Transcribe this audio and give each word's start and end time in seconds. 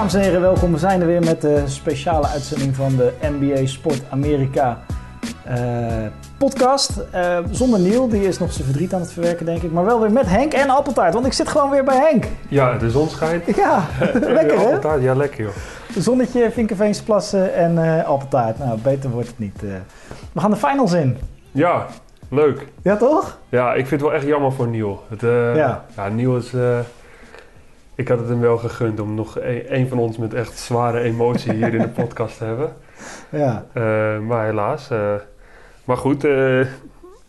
dames 0.00 0.14
en 0.14 0.20
heren, 0.20 0.40
welkom. 0.40 0.72
We 0.72 0.78
zijn 0.78 1.00
er 1.00 1.06
weer 1.06 1.20
met 1.20 1.40
de 1.40 1.62
speciale 1.66 2.26
uitzending 2.26 2.76
van 2.76 2.96
de 2.96 3.12
NBA 3.20 3.66
Sport 3.66 4.02
Amerika 4.10 4.78
eh, 5.44 5.56
podcast. 6.38 6.90
Eh, 7.10 7.38
zonder 7.50 7.80
Niel, 7.80 8.08
die 8.08 8.22
is 8.22 8.38
nog 8.38 8.52
zijn 8.52 8.64
verdriet 8.64 8.94
aan 8.94 9.00
het 9.00 9.12
verwerken, 9.12 9.46
denk 9.46 9.62
ik. 9.62 9.72
Maar 9.72 9.84
wel 9.84 10.00
weer 10.00 10.12
met 10.12 10.26
Henk 10.26 10.52
en 10.52 10.70
Appeltaart, 10.70 11.14
want 11.14 11.26
ik 11.26 11.32
zit 11.32 11.48
gewoon 11.48 11.70
weer 11.70 11.84
bij 11.84 11.96
Henk. 11.96 12.24
Ja, 12.48 12.78
de 12.78 12.90
zon 12.90 13.08
schijnt. 13.08 13.56
Ja, 13.56 13.84
lekker 14.38 14.58
hè? 14.58 14.64
Appeltaart, 14.64 15.02
Ja, 15.02 15.14
lekker 15.14 15.44
joh. 15.44 15.52
Zonnetje, 15.96 16.50
Vinkerveense 16.50 17.04
plassen 17.04 17.54
en 17.54 17.98
eh 17.98 18.06
Appeltaart. 18.08 18.58
Nou, 18.58 18.78
beter 18.80 19.10
wordt 19.10 19.28
het 19.28 19.38
niet. 19.38 19.60
We 20.32 20.40
gaan 20.40 20.50
de 20.50 20.56
finals 20.56 20.92
in. 20.92 21.18
Ja, 21.50 21.86
leuk. 22.28 22.66
Ja, 22.82 22.96
toch? 22.96 23.38
Ja, 23.48 23.70
ik 23.74 23.86
vind 23.86 24.00
het 24.00 24.10
wel 24.10 24.18
echt 24.18 24.26
jammer 24.26 24.52
voor 24.52 24.68
Niel. 24.68 25.02
Het, 25.08 25.20
Ja. 25.56 25.84
ja. 25.96 26.08
Niel 26.08 26.36
is... 26.36 26.52
ik 28.00 28.08
had 28.08 28.18
het 28.18 28.28
hem 28.28 28.40
wel 28.40 28.58
gegund 28.58 29.00
om 29.00 29.14
nog 29.14 29.40
een, 29.40 29.74
een 29.74 29.88
van 29.88 29.98
ons 29.98 30.16
met 30.16 30.34
echt 30.34 30.58
zware 30.58 31.00
emotie 31.00 31.52
hier 31.52 31.74
in 31.74 31.80
de 31.82 31.88
podcast 32.02 32.38
te 32.38 32.44
hebben. 32.44 32.72
Ja. 33.30 33.66
Eh, 33.72 34.18
maar 34.18 34.46
helaas. 34.46 34.90
eh, 34.90 35.14
maar 35.84 35.96
goed, 35.96 36.24
eh, 36.24 36.66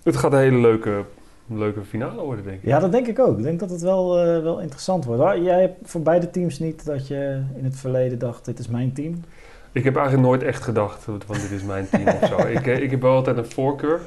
het 0.03 0.17
gaat 0.17 0.33
een 0.33 0.39
hele 0.39 0.57
leuke, 0.57 1.03
leuke 1.47 1.81
finale 1.81 2.21
worden, 2.21 2.45
denk 2.45 2.57
ik. 2.57 2.65
Ja, 2.65 2.79
dat 2.79 2.91
denk 2.91 3.07
ik 3.07 3.19
ook. 3.19 3.37
Ik 3.37 3.43
denk 3.43 3.59
dat 3.59 3.69
het 3.69 3.81
wel, 3.81 4.15
wel 4.43 4.59
interessant 4.59 5.05
wordt. 5.05 5.43
Jij 5.43 5.61
hebt 5.61 5.75
voor 5.83 6.01
beide 6.01 6.29
teams 6.29 6.59
niet 6.59 6.85
dat 6.85 7.07
je 7.07 7.41
in 7.55 7.63
het 7.63 7.75
verleden 7.75 8.19
dacht, 8.19 8.45
dit 8.45 8.59
is 8.59 8.67
mijn 8.67 8.93
team. 8.93 9.23
Ik 9.71 9.83
heb 9.83 9.95
eigenlijk 9.95 10.27
nooit 10.27 10.43
echt 10.43 10.63
gedacht, 10.63 11.03
van 11.03 11.19
dit 11.27 11.51
is 11.51 11.63
mijn 11.63 11.89
team 11.89 12.07
of 12.07 12.27
zo. 12.27 12.47
Ik, 12.57 12.65
ik 12.65 12.91
heb 12.91 13.01
wel 13.01 13.15
altijd 13.15 13.37
een 13.37 13.51
voorkeur. 13.51 13.99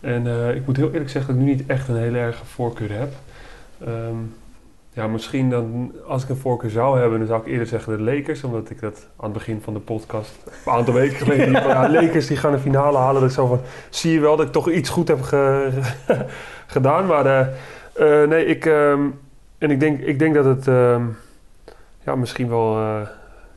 En 0.00 0.26
ik 0.54 0.66
moet 0.66 0.76
heel 0.76 0.90
eerlijk 0.90 1.10
zeggen 1.10 1.32
dat 1.32 1.42
ik 1.42 1.48
nu 1.48 1.54
niet 1.54 1.66
echt 1.66 1.88
een 1.88 1.96
hele 1.96 2.18
erge 2.18 2.44
voorkeur 2.44 2.92
heb. 2.92 3.12
Ehm, 3.84 4.16
ja, 4.92 5.06
misschien 5.06 5.50
dan, 5.50 5.92
als 6.06 6.22
ik 6.22 6.28
een 6.28 6.36
voorkeur 6.36 6.70
zou 6.70 7.00
hebben, 7.00 7.18
dan 7.18 7.28
zou 7.28 7.40
ik 7.40 7.46
eerder 7.46 7.66
zeggen 7.66 7.96
de 7.96 8.02
Lakers. 8.12 8.44
Omdat 8.44 8.70
ik 8.70 8.80
dat 8.80 9.06
aan 9.16 9.24
het 9.24 9.32
begin 9.32 9.60
van 9.60 9.74
de 9.74 9.80
podcast, 9.80 10.38
een 10.66 10.72
aantal 10.72 10.94
weken 10.94 11.16
geleden, 11.16 11.44
riep 11.44 11.56
van, 11.62 11.70
ja, 11.82 11.90
Lakers 11.90 12.26
die 12.26 12.36
gaan 12.36 12.52
de 12.52 12.58
finale 12.58 12.98
halen. 12.98 13.20
Dat 13.20 13.30
ik 13.30 13.36
zo 13.36 13.46
van, 13.46 13.60
zie 13.90 14.12
je 14.12 14.20
wel 14.20 14.36
dat 14.36 14.46
ik 14.46 14.52
toch 14.52 14.70
iets 14.70 14.88
goed 14.88 15.08
heb 15.08 15.22
ge- 15.22 15.80
gedaan. 16.66 17.06
Maar 17.06 17.26
eh, 17.26 17.40
eh, 18.22 18.28
nee, 18.28 18.44
ik, 18.44 18.66
ehm, 18.66 19.00
en 19.58 19.70
ik 19.70 19.80
denk, 19.80 20.00
ik 20.00 20.18
denk 20.18 20.34
dat 20.34 20.44
het 20.44 20.68
ehm, 20.68 21.02
ja, 22.04 22.14
misschien 22.14 22.48
wel... 22.48 22.76
eh, 22.76 23.00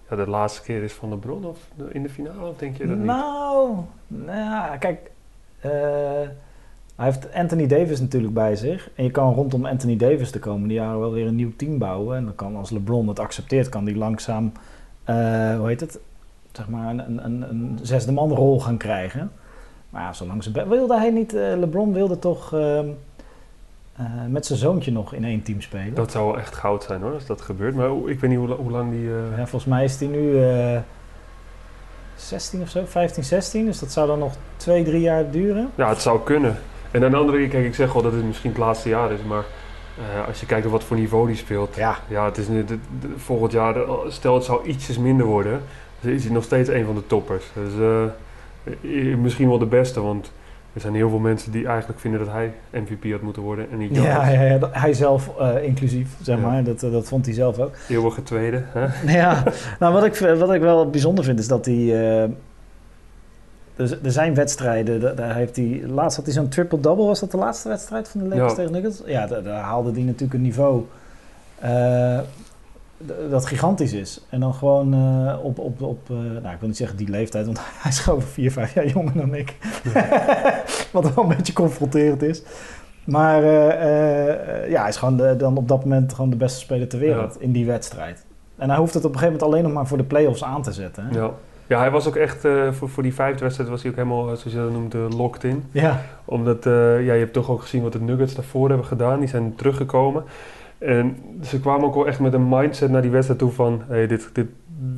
ja, 0.10 0.16
de 0.16 0.30
laatste 0.30 0.62
keer 0.62 0.84
is 0.84 0.94
van 0.94 1.10
de 1.10 1.16
Bron 1.18 1.46
of 1.46 1.58
in 1.90 2.04
de 2.04 2.10
finale, 2.10 2.48
of 2.50 2.58
denk 2.58 2.78
je 2.78 2.88
dat 2.88 2.96
niet? 2.98 3.06
Nou, 3.06 3.76
nou, 4.08 4.78
kijk, 4.78 5.12
eh, 5.60 5.72
hij 6.96 7.06
heeft 7.06 7.34
Anthony 7.34 7.68
Davis 7.68 8.00
natuurlijk 8.00 8.34
bij 8.34 8.56
zich. 8.56 8.90
En 8.96 9.04
je 9.04 9.12
kan 9.12 9.34
rondom 9.34 9.66
Anthony 9.66 9.98
Davis 9.98 10.32
de 10.32 10.40
komende 10.40 10.74
jaren 10.74 11.00
wel 11.00 11.12
weer 11.12 11.28
een 11.28 11.36
nieuw 11.36 11.52
team 11.56 11.78
bouwen. 11.78 12.18
En 12.18 12.26
dan 12.26 12.36
kan 12.36 12.56
als 12.56 12.70
LeBron 12.70 13.08
het 13.08 13.20
accepteert, 13.20 13.70
kan 13.70 13.86
die 13.86 13.96
langzaam, 13.96 14.52
eh, 15.04 15.16
hoe 15.58 15.68
heet 15.68 15.80
het, 15.80 16.00
zeg 16.52 16.70
maar 16.70 16.90
een, 16.90 17.00
een, 17.00 17.26
een, 17.26 17.50
een 17.50 17.80
zesde 17.82 18.12
man 18.12 18.32
rol 18.32 18.62
gaan 18.62 18.78
krijgen. 18.78 19.32
Maar 19.90 20.02
ja, 20.02 20.14
zolang 20.14 20.44
ze... 20.44 20.68
Wilde 20.68 20.98
hij 20.98 21.10
niet, 21.10 21.34
eh, 21.34 21.58
LeBron 21.58 21.94
wilde 21.94 22.20
toch 22.20 22.54
ehm, 22.54 22.88
eh, 23.96 24.06
met 24.30 24.46
zijn 24.46 24.60
zoontje 24.60 24.92
nog 24.92 25.14
in 25.14 25.24
één 25.24 25.44
team 25.44 25.62
spelen? 25.62 25.94
Dat 25.94 26.12
zou 26.12 26.26
wel 26.26 26.38
echt 26.38 26.56
goud 26.56 26.84
zijn 26.84 27.02
hoor, 27.02 27.14
als 27.14 27.26
dat 27.26 27.42
gebeurt. 27.42 27.76
Maar 27.76 27.90
ik 28.06 28.20
weet 28.20 28.30
niet 28.30 28.40
hoe, 28.40 28.52
hoe 28.52 28.72
lang 28.72 28.92
die... 28.92 29.10
Ja, 29.10 29.36
volgens 29.36 29.66
mij 29.66 29.84
is 29.84 30.00
hij 30.00 30.08
nu 30.08 30.44
eh 30.44 30.80
16 32.16 32.62
of 32.62 32.70
zo, 32.70 32.86
15, 32.86 33.24
16. 33.24 33.66
Dus 33.66 33.80
dat 33.80 33.92
zou 33.92 34.08
dan 34.08 34.20
nog 34.20 34.34
twee, 34.58 34.84
drie 34.84 35.02
jaar 35.02 35.32
duren. 35.32 35.72
Ja, 35.76 35.90
het 35.90 36.02
zou 36.02 36.24
kunnen. 36.24 36.58
En 36.94 37.04
aan 37.04 37.12
de 37.12 37.18
andere 37.18 37.38
kant, 37.38 37.52
kijk, 37.52 37.66
ik 37.66 37.76
zeg 37.76 37.94
wel 37.94 38.02
dat 38.02 38.12
het 38.14 38.26
misschien 38.26 38.50
het 38.50 38.60
laatste 38.60 38.90
jaar 38.90 39.12
is, 39.12 39.20
maar 39.28 39.44
eh, 39.98 40.28
als 40.28 40.40
je 40.40 40.46
kijkt 40.46 40.66
op 40.66 40.72
wat 40.72 40.84
voor 40.84 40.98
niveau 40.98 41.28
die 41.28 41.36
speelt. 41.36 41.76
Ja. 41.76 41.96
Ja, 42.08 42.26
het 42.26 42.38
is 42.38 42.48
nu, 42.48 42.66
de- 42.66 42.78
de- 43.00 43.14
volgend 43.18 43.52
jaar, 43.52 43.74
de- 43.74 44.06
stel 44.08 44.34
het 44.36 44.44
zou 44.44 44.66
ietsjes 44.68 44.98
minder 44.98 45.26
worden, 45.26 45.62
is 46.02 46.24
hij 46.24 46.34
nog 46.34 46.44
steeds 46.44 46.70
een 46.70 46.86
van 46.86 46.96
de 46.96 47.08
toppers. 47.08 47.46
Dus 47.54 47.74
eh, 47.80 48.04
eh, 49.12 49.18
misschien 49.18 49.48
wel 49.50 49.58
de 49.58 49.66
beste, 49.66 50.02
want 50.02 50.32
er 50.74 50.82
zijn 50.82 50.94
heel 50.96 51.10
veel 51.10 51.20
mensen 51.20 51.52
die 51.52 51.68
eigenlijk 51.68 52.00
vinden 52.00 52.20
dat 52.20 52.30
hij 52.32 52.54
MVP 52.72 53.12
had 53.12 53.22
moeten 53.22 53.42
worden 53.42 53.68
en 53.72 53.78
niet 53.78 53.96
Ja, 53.96 54.30
ja, 54.30 54.42
ja, 54.42 54.60
hij 54.72 54.94
zelf 54.94 55.38
eh, 55.40 55.64
inclusief, 55.64 56.08
zeg 56.22 56.38
Ja. 56.38 56.42
maar. 56.48 56.64
Dat, 56.64 56.84
eh, 56.84 56.92
dat 56.92 57.08
vond 57.08 57.26
hij 57.26 57.34
zelf 57.34 57.60
ook. 57.60 57.76
Eeuwige 57.90 58.24
tweede. 58.24 58.64
Hè? 58.68 59.12
ja, 59.20 59.44
nou 59.80 59.94
wat 59.94 60.04
ik, 60.06 60.16
wat 60.38 60.54
ik 60.54 60.62
wel 60.62 60.90
bijzonder 60.90 61.24
vind 61.24 61.40
is 61.40 61.48
dat 61.48 61.66
hij... 61.66 62.30
dus 63.76 63.92
er 63.92 64.12
zijn 64.12 64.34
wedstrijden, 64.34 65.00
da- 65.00 65.14
daar 65.14 65.36
heeft 65.36 65.56
hij... 65.56 65.82
Laatst 65.88 66.16
had 66.18 66.26
hij 66.26 66.34
zo'n 66.34 66.48
triple-double. 66.48 67.06
Was 67.06 67.20
dat 67.20 67.32
de 67.32 67.38
laatste 67.38 67.70
wedstrijd 67.70 68.08
van 68.10 68.20
de 68.20 68.28
Lakers 68.28 68.50
Ja. 68.52 68.56
tegen 68.58 68.72
Nuggets? 68.72 69.02
Ja, 69.06 69.28
daar, 69.28 69.44
daar 69.44 69.62
haalde 69.62 69.92
hij 69.92 70.02
natuurlijk 70.02 70.34
een 70.34 70.42
niveau... 70.42 70.84
eh, 71.60 72.20
dat 73.30 73.46
gigantisch 73.46 73.94
is. 73.94 74.26
En 74.30 74.40
dan 74.40 74.54
gewoon 74.54 74.94
eh, 74.94 75.46
op, 75.46 75.60
op, 75.60 75.82
op 75.82 76.10
eh, 76.10 76.16
nou 76.16 76.54
ik 76.54 76.60
wil 76.60 76.68
niet 76.68 76.78
zeggen 76.78 76.98
die 76.98 77.10
leeftijd, 77.10 77.46
want 77.46 77.60
hij 77.82 77.92
is 77.92 78.00
gewoon 78.00 78.22
vier, 78.22 78.52
vijf 78.52 78.74
jaar 78.74 78.88
jonger 78.88 79.14
dan 79.18 79.34
ik. 79.36 79.56
Wat 80.92 81.14
wel 81.14 81.24
een 81.30 81.36
beetje 81.38 81.54
confronterend 81.54 82.22
is. 82.22 82.42
Maar 83.06 83.44
ja, 84.70 84.80
hij 84.80 84.90
is 84.90 84.98
gewoon 84.98 85.18
de- 85.18 85.36
dan 85.38 85.58
op 85.58 85.68
dat 85.68 85.84
moment 85.84 86.14
gewoon 86.14 86.30
de 86.30 86.36
beste 86.36 86.60
speler 86.60 86.88
ter 86.88 87.00
wereld 87.00 87.42
in 87.42 87.52
die 87.52 87.66
wedstrijd. 87.66 88.26
En 88.56 88.70
hij 88.70 88.78
hoeft 88.78 88.94
het 88.94 89.06
op 89.06 89.12
een 89.14 89.18
gegeven 89.20 89.34
moment 89.40 89.52
alleen 89.54 89.64
nog 89.64 89.74
maar 89.74 89.88
voor 89.88 89.98
de 89.98 90.04
play-offs 90.04 90.44
aan 90.44 90.62
te 90.62 90.72
zetten. 90.72 91.06
Hè? 91.06 91.20
Ja. 91.20 91.32
Ja, 91.68 91.80
hij 91.80 91.92
was 91.92 92.08
ook 92.08 92.16
echt, 92.16 92.46
eh, 92.46 92.72
voor, 92.72 92.90
voor 92.90 93.04
die 93.04 93.14
vijfde 93.14 93.44
wedstrijd 93.44 93.70
was 93.70 93.82
hij 93.82 93.92
ook 93.92 93.98
helemaal, 93.98 94.22
eh, 94.22 94.36
zoals 94.36 94.54
je 94.54 94.60
dat 94.60 94.72
noemt, 94.72 94.94
eh, 94.94 95.18
locked 95.18 95.44
in. 95.44 95.64
Ja, 95.72 96.02
Omdat, 96.26 96.64
ja, 96.64 96.98
je 96.98 97.12
hebt 97.12 97.34
toch 97.34 97.50
ook 97.50 97.62
gezien 97.62 97.84
wat 97.84 97.92
de 97.92 98.02
Nuggets 98.02 98.36
daarvoor 98.36 98.68
hebben 98.68 98.88
gedaan. 98.88 99.20
Die 99.20 99.28
zijn 99.28 99.56
teruggekomen. 99.56 100.24
En 100.78 101.18
ze 101.42 101.60
kwamen 101.60 101.86
ook 101.86 101.96
wel 101.96 102.08
echt 102.08 102.20
met 102.20 102.34
een 102.34 102.50
mindset 102.50 102.92
naar 102.92 103.02
die 103.02 103.12
wedstrijd 103.12 103.40
toe 103.40 103.52
van... 103.52 103.82
Hey, 103.88 104.08
dit, 104.08 104.30
dit, 104.34 104.48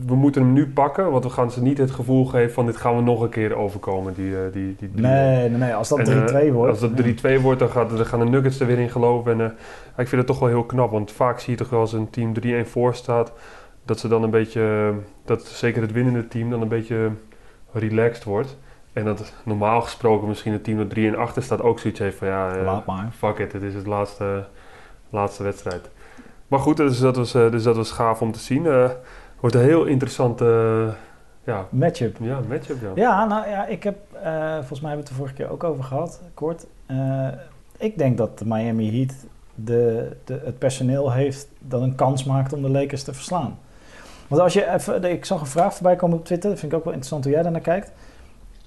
we 0.06 0.16
moeten 0.16 0.42
hem 0.42 0.54
nu 0.54 0.68
pakken, 0.68 1.12
want 1.12 1.24
we 1.24 1.30
gaan 1.30 1.52
ze 1.52 1.62
niet 1.62 1.78
het 1.78 1.92
gevoel 1.92 2.26
geven 2.26 2.54
van... 2.54 2.66
dit 2.66 2.78
gaan 2.78 2.96
we 2.96 3.02
nog 3.02 3.22
een 3.22 3.30
keer 3.30 3.56
overkomen, 3.56 4.14
die, 4.14 4.34
die, 4.52 4.76
die 4.80 4.90
nee, 4.94 5.50
nee, 5.50 5.58
nee, 5.58 5.74
als 5.74 5.90
dat 5.90 6.00
3-2 6.00 6.04
En, 6.04 6.28
eh, 6.28 6.52
wordt. 6.52 6.72
Als 6.72 6.80
dat 6.80 7.38
3-2 7.38 7.42
wordt, 7.42 7.60
dan, 7.60 7.70
gaat, 7.70 7.98
dan 7.98 8.06
gaan 8.06 8.20
de 8.20 8.26
Nuggets 8.26 8.60
er 8.60 8.68
weer 8.68 8.80
in 8.80 8.90
geloven. 8.90 9.40
En 9.40 9.54
ik 9.98 10.08
vind 10.08 10.12
het 10.12 10.26
toch 10.26 10.40
wel 10.40 10.50
heel 10.50 10.64
knap, 10.64 10.92
want 10.92 11.12
vaak 11.12 11.40
zie 11.40 11.52
je 11.52 11.58
toch 11.58 11.70
wel 11.70 11.80
als 11.80 11.94
een 11.94 12.10
team 12.10 12.34
3-1 12.66 12.68
voor 12.68 12.96
staat... 12.96 13.32
dat 13.86 14.00
ze 14.00 14.08
dan 14.08 14.24
een 14.24 14.30
beetje, 14.30 14.94
dat 15.26 15.46
zeker 15.46 15.82
het 15.82 15.92
winnende 15.92 16.28
team 16.28 16.50
dan 16.50 16.62
een 16.62 16.68
beetje 16.68 17.12
relaxed 17.72 18.24
wordt. 18.24 18.58
En 18.94 19.06
dat 19.06 19.34
normaal 19.44 19.82
gesproken 19.82 20.28
misschien 20.28 20.54
een 20.54 20.62
team 20.62 20.78
dat 20.78 20.98
3-1 21.16 21.18
achter 21.18 21.44
staat 21.44 21.62
ook 21.62 21.80
zoiets 21.80 22.00
heeft 22.00 22.18
van... 22.18 22.28
ja, 22.28 22.56
eh, 22.56 22.64
Laat 22.64 22.86
maar. 22.86 23.12
fuck 23.18 23.38
it, 23.38 23.52
dit 23.52 23.62
is 23.62 23.74
het 23.74 23.86
laatste, 23.86 24.46
laatste 25.10 25.44
wedstrijd. 25.44 25.90
Maar 26.48 26.60
goed, 26.60 26.78
dus 26.78 27.00
dat 27.00 27.16
was, 27.16 27.34
eh, 27.34 27.52
dus 27.52 27.64
dat 27.64 27.76
was 27.76 27.92
gaaf 27.92 28.22
om 28.22 28.32
te 28.32 28.40
zien. 28.40 28.66
Eh 28.66 28.90
wordt 29.40 29.56
een 29.56 29.62
heel 29.62 29.86
interessante 29.86 30.46
ja, 31.44 31.68
Matchup. 31.70 32.18
ja, 32.20 32.40
matchup. 32.48 32.82
Ja. 32.82 32.92
Ja, 32.96 33.26
nou 33.26 33.50
ja, 33.50 33.66
ik 33.66 33.84
heb, 33.84 33.98
volgens 34.58 34.82
mij 34.82 34.90
hebben 34.90 34.90
we 34.92 34.96
het 34.96 35.08
de 35.08 35.14
vorige 35.14 35.34
keer 35.34 35.50
ook 35.50 35.64
over 35.64 35.84
gehad, 35.84 36.22
kort. 36.34 36.66
Ik 37.78 37.98
denk 37.98 38.18
dat 38.18 38.40
de 38.40 38.46
Miami 38.48 38.98
Heat 38.98 39.14
de, 39.56 40.12
de, 40.24 40.42
het 40.44 40.58
personeel 40.58 41.12
heeft 41.12 41.48
dat 41.60 41.82
een 41.82 41.96
kans 41.96 42.24
maakt 42.24 42.54
om 42.54 42.62
de 42.62 42.70
Lakers 42.70 43.04
te 43.04 43.14
verslaan. 43.14 43.58
Want 44.28 44.42
als 44.42 44.54
je 44.54 44.74
even, 44.74 45.04
ik 45.04 45.26
zag 45.26 45.42
een 45.42 45.48
vraag 45.48 45.74
voorbij 45.74 45.96
komen 45.96 46.18
op 46.18 46.26
Twitter, 46.26 46.50
dat 46.50 46.60
vind 46.60 46.72
ik 46.72 46.78
ook 46.78 46.84
wel 46.84 46.94
interessant 46.94 47.24
hoe 47.24 47.34
jij 47.34 47.44
daarnaar 47.44 47.62
kijkt. 47.62 47.92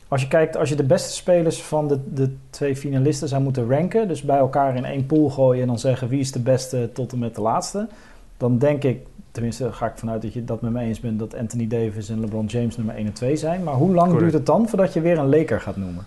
Als 0.09 0.23
je 0.23 0.29
kijkt, 0.29 0.57
als 0.57 0.69
je 0.69 0.75
de 0.75 0.85
beste 0.85 1.13
spelers 1.13 1.63
van 1.63 1.89
de, 1.89 1.99
de 2.13 2.35
twee 2.51 2.77
finalisten 2.77 3.29
zou 3.29 3.43
moeten 3.43 3.71
ranken, 3.71 4.09
dus 4.09 4.23
bij 4.23 4.39
elkaar 4.39 4.77
in 4.77 4.85
één 4.85 5.07
pool 5.07 5.31
gooien 5.31 5.63
en 5.63 5.67
dan 5.67 5.79
zeggen 5.79 6.09
wie 6.09 6.21
is 6.21 6.33
de 6.33 6.41
beste 6.41 6.91
tot 6.93 7.13
en 7.13 7.19
met 7.19 7.35
de 7.35 7.41
laatste, 7.41 7.89
dan 8.37 8.59
denk 8.59 8.85
ik, 8.85 9.07
tenminste 9.31 9.73
ga 9.73 9.87
ik 9.87 9.99
vanuit 9.99 10.23
dat 10.23 10.33
je 10.33 10.45
dat 10.45 10.61
met 10.61 10.73
me 10.73 10.81
eens 10.81 11.01
bent, 11.01 11.19
dat 11.19 11.35
Anthony 11.37 11.67
Davis 11.67 12.09
en 12.09 12.21
LeBron 12.21 12.47
James 12.47 12.77
nummer 12.77 12.95
1 12.95 13.07
en 13.07 13.13
2 13.13 13.37
zijn. 13.37 13.63
Maar 13.63 13.75
hoe 13.75 13.95
lang 13.95 14.11
Correct. 14.11 14.21
duurt 14.21 14.33
het 14.33 14.47
dan 14.47 14.69
voordat 14.69 14.93
je 14.93 15.01
weer 15.01 15.19
een 15.19 15.29
Laker 15.29 15.61
gaat 15.61 15.77
noemen? 15.77 16.05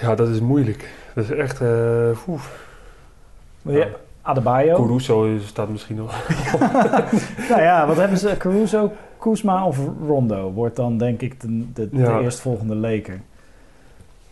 ja, 0.00 0.14
dat 0.14 0.28
is 0.28 0.40
moeilijk. 0.40 0.88
Dat 1.14 1.24
is 1.24 1.30
echt... 1.30 1.60
oeh. 2.28 2.42
Ja. 3.62 3.86
Adebayo. 4.30 4.74
Caruso 4.76 5.36
staat 5.44 5.68
misschien 5.68 5.96
nog. 5.96 6.28
nou 7.50 7.62
ja, 7.62 7.86
wat 7.86 7.96
hebben 7.96 8.18
ze? 8.18 8.34
Caruso, 8.38 8.92
Kuzma 9.18 9.66
of 9.66 9.78
Rondo 10.06 10.52
wordt 10.52 10.76
dan 10.76 10.98
denk 10.98 11.20
ik 11.20 11.40
de, 11.40 11.72
de, 11.72 11.88
de 11.90 12.18
eerstvolgende 12.22 12.74
Laker. 12.74 13.20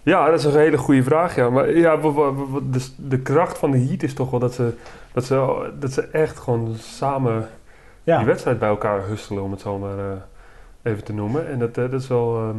Ja, 0.02 0.30
dat 0.30 0.38
is 0.38 0.44
een 0.44 0.60
hele 0.60 0.76
goede 0.78 1.02
vraag. 1.02 1.34
Ja. 1.36 1.50
Maar 1.50 1.76
ja, 1.76 1.98
wa- 1.98 2.12
wa- 2.12 2.32
de, 2.70 2.86
de 2.96 3.18
kracht 3.18 3.58
van 3.58 3.70
de 3.70 3.78
Heat 3.78 4.02
is 4.02 4.14
toch 4.14 4.30
wel 4.30 4.40
dat 4.40 4.54
ze, 4.54 4.72
dat 5.12 5.24
ze, 5.24 5.68
dat 5.78 5.92
ze 5.92 6.02
echt 6.02 6.38
gewoon 6.38 6.74
samen 6.76 7.48
Ja, 8.02 8.16
die 8.18 8.26
wedstrijd 8.26 8.58
bij 8.58 8.68
elkaar 8.68 9.06
hustelen, 9.06 9.42
om 9.42 9.50
het 9.50 9.60
zo 9.60 9.78
maar 9.78 9.98
eh, 9.98 10.12
even 10.92 11.04
te 11.04 11.12
noemen. 11.12 11.48
En 11.48 11.58
dat, 11.58 11.68
eh, 11.78 11.90
dat 11.90 12.00
is 12.00 12.08
wel... 12.08 12.36
ehm, 12.36 12.56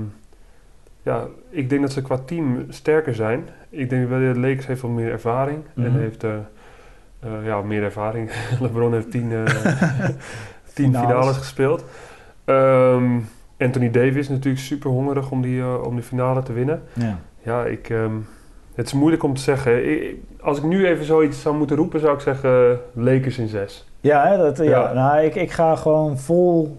ja, 1.03 1.23
ik 1.49 1.69
denk 1.69 1.81
dat 1.81 1.91
ze 1.91 2.01
qua 2.01 2.17
team 2.25 2.65
sterker 2.69 3.15
zijn. 3.15 3.49
Ik 3.69 3.89
denk 3.89 4.09
dat 4.09 4.19
de 4.19 4.39
Lakers 4.39 4.67
heeft 4.67 4.81
wel 4.81 4.91
meer 4.91 5.11
ervaring. 5.11 5.59
Mhm. 5.73 5.85
En 5.87 5.99
heeft 5.99 6.23
eh, 6.23 6.31
eh, 7.19 7.29
ja, 7.45 7.61
meer 7.61 7.83
ervaring. 7.83 8.29
LeBron 8.61 8.93
heeft 8.93 9.11
tien, 9.11 9.31
eh, 9.31 9.45
tien 10.73 10.85
Finales. 10.85 11.07
finales 11.07 11.37
gespeeld. 11.37 11.83
Ehm, 12.45 13.19
Anthony 13.59 13.91
Davis 13.91 14.15
is 14.15 14.29
natuurlijk 14.29 14.63
super 14.63 14.89
hongerig 14.89 15.31
om 15.31 15.41
die, 15.41 15.61
eh, 15.61 15.83
om 15.83 15.93
die 15.95 16.03
finale 16.03 16.43
te 16.43 16.53
winnen. 16.53 16.81
ja. 16.93 17.17
Ja, 17.43 17.65
ik, 17.65 17.89
ehm, 17.89 18.13
Het 18.75 18.87
is 18.87 18.93
moeilijk 18.93 19.23
om 19.23 19.33
te 19.33 19.41
zeggen. 19.41 19.91
Ik- 19.91 20.15
als 20.41 20.57
ik 20.57 20.63
nu 20.63 20.85
even 20.87 21.05
zoiets 21.05 21.41
zou 21.41 21.55
moeten 21.55 21.75
roepen, 21.77 21.99
zou 21.99 22.13
ik 22.13 22.19
zeggen 22.19 22.79
Lakers 22.93 23.37
in 23.37 23.47
zes. 23.47 23.87
Ja, 24.01 24.27
hè, 24.27 24.37
dat, 24.37 24.57
ja. 24.57 24.63
Ja. 24.63 24.93
Nou, 24.93 25.21
ik, 25.23 25.35
ik 25.35 25.51
ga 25.51 25.75
gewoon 25.75 26.17
vol 26.17 26.77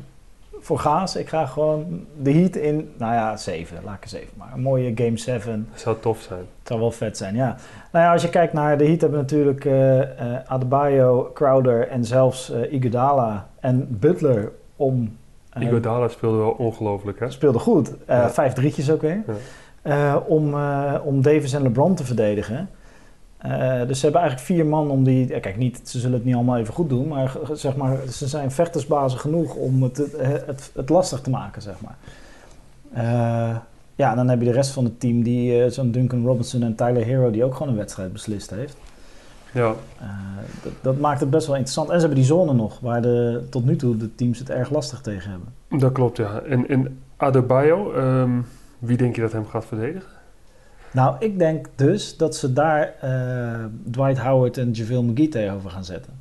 voor 0.61 0.79
gaas. 0.79 1.17
Ik 1.17 1.29
ga 1.29 1.47
gewoon 1.47 2.07
de 2.23 2.33
Heat 2.33 2.57
in, 2.57 2.93
nou 2.97 3.15
ja, 3.15 3.37
7. 3.37 3.79
Laat 3.85 3.97
ik 3.97 4.03
er 4.03 4.09
7 4.09 4.29
maar. 4.37 4.51
Een 4.55 4.61
mooie 4.61 4.93
Game 4.95 5.17
7. 5.17 5.69
Dat 5.71 5.81
zou 5.81 5.97
tof 6.01 6.21
zijn. 6.21 6.45
Zou 6.63 6.81
wel 6.81 6.91
vet 6.91 7.17
zijn, 7.17 7.35
ja. 7.35 7.57
Nou 7.93 8.05
ja, 8.05 8.13
als 8.13 8.23
je 8.23 8.29
kijkt 8.29 8.53
naar 8.53 8.79
de 8.79 8.85
Heat 8.85 9.01
hebben 9.01 9.19
we 9.19 9.25
natuurlijk 9.25 9.65
eh, 9.65 10.51
Adebayo, 10.51 11.31
Crowder 11.35 11.89
en 11.89 12.05
zelfs 12.05 12.51
eh 12.51 12.73
Iguodala 12.73 13.49
en 13.61 13.87
Butler 13.91 14.53
om... 14.77 15.17
Iguodala 15.59 16.09
speelde 16.09 16.37
wel 16.37 16.51
ongelooflijk, 16.51 17.21
hè? 17.21 17.31
speelde 17.31 17.59
goed. 17.59 17.95
Ja. 18.07 18.31
Vijf 18.31 18.53
drietjes 18.53 18.91
ook 18.91 19.01
weer. 19.01 19.25
Ja. 19.85 20.17
Om, 20.17 20.55
om 21.05 21.23
Davis 21.23 21.53
en 21.53 21.63
LeBron 21.63 21.95
te 21.95 22.05
verdedigen. 22.05 22.69
Eh, 23.43 23.87
dus 23.87 23.99
ze 23.99 24.05
hebben 24.05 24.21
eigenlijk 24.21 24.51
vier 24.53 24.67
man 24.67 24.91
om 24.91 25.05
die... 25.05 25.29
ja, 25.29 25.41
kijk, 25.41 25.57
niet, 25.57 25.81
ze 25.85 25.99
zullen 25.99 26.17
het 26.17 26.25
niet 26.25 26.35
allemaal 26.35 26.57
even 26.59 26.75
goed 26.75 26.89
doen. 26.89 27.09
Maar, 27.09 27.29
g- 27.29 27.39
zeg 27.53 27.77
maar 27.77 27.97
ze 28.11 28.29
zijn 28.29 28.51
vechtersbazen 28.51 29.19
genoeg 29.19 29.55
om 29.55 29.83
het, 29.83 29.97
het, 29.97 30.47
het, 30.47 30.71
het 30.75 30.89
lastig 30.89 31.21
te 31.21 31.31
maken, 31.31 31.63
zeg 31.63 31.75
maar. 31.81 31.97
Eh, 32.93 33.57
ja, 33.95 34.11
en 34.11 34.17
dan 34.17 34.29
heb 34.29 34.39
je 34.39 34.45
de 34.47 34.53
rest 34.53 34.71
van 34.71 34.85
het 34.85 35.01
team, 35.01 35.23
die 35.23 35.63
eh, 35.65 35.71
zo'n 35.71 35.91
Duncan 35.91 36.25
Robinson 36.27 36.63
en 36.63 36.75
Tyler 36.75 37.05
Hero... 37.05 37.31
die 37.31 37.45
ook 37.45 37.55
gewoon 37.55 37.69
een 37.73 37.79
wedstrijd 37.79 38.13
beslist 38.13 38.51
heeft. 38.51 38.77
Ja, 39.53 39.75
Eh, 40.01 40.07
dat, 40.63 40.73
dat 40.83 40.99
maakt 40.99 41.21
het 41.21 41.31
best 41.31 41.47
wel 41.47 41.55
interessant. 41.57 41.89
En 41.89 41.95
ze 41.95 42.01
hebben 42.01 42.19
die 42.19 42.29
zone 42.29 42.53
nog, 42.53 42.81
waar 42.81 43.03
de, 43.03 43.47
tot 43.51 43.65
nu 43.65 43.77
toe 43.77 43.97
de 43.97 44.15
teams 44.15 44.39
het 44.39 44.51
erg 44.51 44.71
lastig 44.71 45.01
tegen 45.01 45.31
hebben. 45.31 45.81
dat 45.81 45.93
klopt, 45.93 46.17
ja. 46.17 46.41
En, 46.41 46.69
en 46.69 46.99
Adebayo, 47.17 47.93
ehm, 47.93 48.31
wie 48.79 48.97
denk 48.97 49.15
je 49.15 49.21
dat 49.21 49.33
hem 49.33 49.47
gaat 49.47 49.65
verdedigen? 49.65 50.09
Nou, 50.93 51.17
ik 51.19 51.39
denk 51.39 51.67
dus 51.75 52.17
dat 52.17 52.37
ze 52.37 52.53
daar 52.53 52.95
eh, 53.01 53.65
Dwight 53.91 54.19
Howard 54.19 54.59
en 54.59 54.71
JaVale 54.71 55.03
McGee 55.03 55.29
tegenover 55.29 55.71
gaan 55.71 55.85
zetten. 55.85 56.13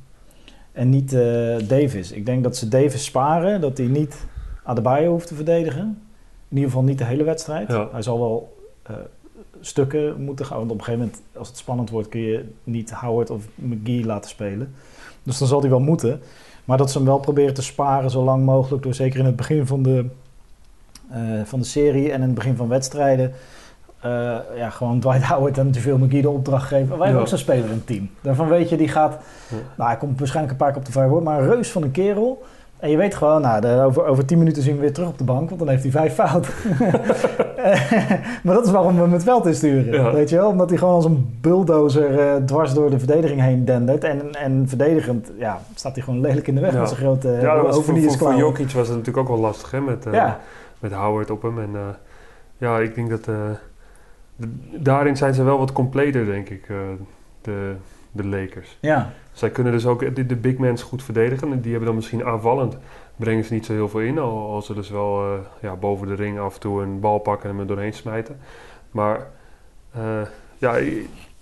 En 0.72 0.88
niet 0.88 1.12
eh, 1.12 1.56
Davis. 1.68 2.12
Ik 2.12 2.26
denk 2.26 2.42
dat 2.42 2.56
ze 2.56 2.68
Davis 2.68 3.04
sparen, 3.04 3.60
dat 3.60 3.78
hij 3.78 3.86
niet 3.86 4.26
Adebayo 4.64 5.10
hoeft 5.10 5.26
te 5.26 5.34
verdedigen. 5.34 6.02
In 6.48 6.56
ieder 6.56 6.70
geval 6.70 6.84
niet 6.84 6.98
de 6.98 7.04
hele 7.04 7.24
wedstrijd. 7.24 7.68
Ja. 7.68 7.88
Hij 7.92 8.02
zal 8.02 8.18
wel 8.18 8.56
eh, 8.82 8.94
stukken 9.60 10.22
moeten 10.22 10.46
gaan. 10.46 10.58
Want 10.58 10.70
op 10.70 10.78
een 10.78 10.84
gegeven 10.84 11.06
moment, 11.06 11.22
als 11.36 11.48
het 11.48 11.56
spannend 11.56 11.90
wordt, 11.90 12.08
kun 12.08 12.20
je 12.20 12.44
niet 12.64 12.90
Howard 12.90 13.30
of 13.30 13.44
McGee 13.54 14.04
laten 14.04 14.30
spelen. 14.30 14.74
Dus 15.22 15.38
dan 15.38 15.48
zal 15.48 15.60
hij 15.60 15.70
wel 15.70 15.80
moeten. 15.80 16.20
Maar 16.64 16.78
dat 16.78 16.90
ze 16.90 16.98
hem 16.98 17.06
wel 17.06 17.18
proberen 17.18 17.54
te 17.54 17.62
sparen 17.62 18.10
zo 18.10 18.24
lang 18.24 18.44
mogelijk. 18.44 18.82
Door 18.82 18.94
zeker 18.94 19.18
in 19.18 19.24
het 19.24 19.36
begin 19.36 19.66
van 19.66 19.82
de, 19.82 20.06
van 21.44 21.58
de 21.58 21.64
serie 21.64 22.12
en 22.12 22.20
in 22.20 22.26
het 22.26 22.34
begin 22.34 22.56
van 22.56 22.68
wedstrijden. 22.68 23.32
Eh, 24.00 24.36
ja, 24.56 24.70
gewoon 24.70 25.00
Dwight 25.00 25.24
Howard 25.24 25.58
en 25.58 25.70
JaVale 25.70 25.98
McGee 25.98 26.22
de 26.22 26.30
opdracht 26.30 26.66
geven. 26.68 26.88
Wij 26.96 27.04
hebben 27.04 27.20
ook 27.22 27.28
zo'n 27.28 27.38
speler 27.38 27.64
in 27.64 27.70
het 27.70 27.86
team. 27.86 28.10
Daarvan 28.20 28.48
weet 28.48 28.68
je, 28.68 28.76
die 28.76 28.88
gaat... 28.88 29.18
Nou, 29.76 29.88
hij 29.90 29.98
komt 29.98 30.18
waarschijnlijk 30.18 30.52
een 30.52 30.64
paar 30.64 30.70
keer 30.70 30.80
op 30.80 30.86
de 30.86 30.92
vijf 30.92 31.08
hoor. 31.10 31.22
Maar 31.22 31.40
een 31.40 31.48
reus 31.50 31.70
van 31.70 31.82
een 31.82 31.90
kerel. 31.90 32.42
En 32.78 32.90
je 32.90 32.96
weet 32.96 33.14
gewoon, 33.14 33.40
nou, 33.40 33.60
de- 33.60 33.82
over, 33.86 34.04
over 34.04 34.24
tien 34.24 34.38
minuten 34.38 34.62
zien 34.62 34.74
we 34.74 34.80
weer 34.80 34.92
terug 34.92 35.08
op 35.08 35.18
de 35.18 35.24
bank. 35.24 35.48
Want 35.48 35.60
dan 35.60 35.68
heeft 35.68 35.82
hij 35.82 35.92
vijf 35.92 36.14
fout. 36.14 36.48
maar 38.44 38.54
dat 38.54 38.64
is 38.66 38.70
waarom 38.70 38.94
we 38.94 39.00
hem 39.00 39.12
het 39.12 39.22
veld 39.22 39.46
insturen. 39.46 39.92
Ja. 40.02 40.12
Weet 40.12 40.28
je 40.30 40.36
wel? 40.36 40.48
Omdat 40.48 40.68
hij 40.68 40.78
gewoon 40.78 40.94
als 40.94 41.04
een 41.04 41.38
bulldozer 41.40 42.18
eh, 42.18 42.36
dwars 42.44 42.74
door 42.74 42.90
de 42.90 42.98
verdediging 42.98 43.40
heen 43.40 43.64
dendert. 43.64 44.04
En, 44.04 44.32
en 44.34 44.64
verdedigend, 44.68 45.30
ja, 45.38 45.60
staat 45.74 45.94
hij 45.94 46.04
gewoon 46.04 46.20
lelijk 46.20 46.46
in 46.46 46.54
de 46.54 46.60
weg 46.60 46.72
Ja. 46.72 46.78
met 46.78 46.88
zijn 46.88 47.00
grote 47.00 47.28
ja, 47.28 47.34
dat 47.40 47.42
was 47.42 47.54
voor, 47.54 47.62
voor, 47.64 47.72
voor 47.72 47.80
overnieuwsklauwen. 47.92 48.44
Jokic 48.44 48.70
was 48.70 48.88
het 48.88 48.96
natuurlijk 48.96 49.28
ook 49.28 49.36
wel 49.36 49.44
lastig, 49.46 49.70
hè? 49.70 49.80
Met, 49.80 50.06
eh, 50.06 50.12
Ja, 50.12 50.38
met 50.78 50.92
Howard 50.92 51.30
op 51.30 51.42
hem. 51.42 51.58
En 51.58 51.70
ja, 52.58 52.78
ik 52.78 52.94
denk 52.94 53.10
dat... 53.10 53.28
daarin 54.70 55.16
zijn 55.16 55.34
ze 55.34 55.42
wel 55.42 55.58
wat 55.58 55.72
completer, 55.72 56.24
denk 56.24 56.48
ik, 56.48 56.68
eh, 56.68 56.76
de, 57.40 57.74
de 58.12 58.26
Lakers. 58.26 58.78
ja. 58.80 59.12
Zij 59.32 59.50
kunnen 59.50 59.72
dus 59.72 59.86
ook 59.86 60.14
de, 60.14 60.26
de 60.26 60.36
big 60.36 60.56
mans 60.56 60.82
goed 60.82 61.02
verdedigen. 61.02 61.52
En 61.52 61.60
die 61.60 61.70
hebben 61.70 61.86
dan 61.86 61.96
misschien 61.96 62.24
aanvallend, 62.24 62.76
brengen 63.16 63.44
ze 63.44 63.52
niet 63.52 63.66
zo 63.66 63.72
heel 63.72 63.88
veel 63.88 64.00
in. 64.00 64.18
Al, 64.18 64.50
al 64.50 64.62
ze 64.62 64.74
dus 64.74 64.90
wel 64.90 65.22
eh, 65.22 65.38
ja, 65.62 65.76
boven 65.76 66.08
de 66.08 66.14
ring 66.14 66.38
af 66.38 66.54
en 66.54 66.60
toe 66.60 66.82
een 66.82 67.00
bal 67.00 67.18
pakken 67.18 67.48
en 67.48 67.56
hem 67.56 67.60
er 67.60 67.74
doorheen 67.74 67.92
smijten. 67.92 68.38
Maar 68.90 69.26
eh, 69.92 70.20
ja, 70.58 70.78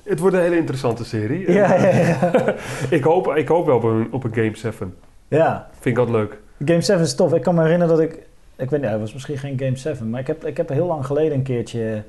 het 0.02 0.18
wordt 0.18 0.36
een 0.36 0.42
hele 0.42 0.56
interessante 0.56 1.04
serie. 1.04 1.52
Ja, 1.52 1.74
ja, 1.74 1.96
ja. 1.96 2.32
ik, 2.98 3.04
hoop, 3.04 3.34
ik 3.34 3.48
hoop 3.48 3.66
wel 3.66 3.76
op 3.76 3.82
een, 3.82 4.08
op 4.10 4.24
een 4.24 4.34
Game 4.34 4.56
7. 4.56 4.94
ja. 5.28 5.68
Vind 5.72 5.96
ik 5.96 5.98
altijd 5.98 6.16
leuk. 6.16 6.38
Game 6.64 6.80
7 6.80 7.02
is 7.02 7.14
tof. 7.14 7.32
Ik 7.32 7.42
kan 7.42 7.54
me 7.54 7.62
herinneren 7.62 7.96
dat 7.96 8.04
ik... 8.04 8.12
Ik 8.56 8.70
weet 8.70 8.80
niet, 8.80 8.90
het 8.90 9.00
was 9.00 9.12
misschien 9.12 9.38
geen 9.38 9.58
Game 9.58 9.76
7. 9.76 10.10
Maar 10.10 10.20
ik 10.20 10.26
heb, 10.26 10.44
ik 10.44 10.56
heb 10.56 10.68
heel 10.68 10.86
lang 10.86 11.06
geleden 11.06 11.32
een 11.32 11.42
keertje... 11.42 12.02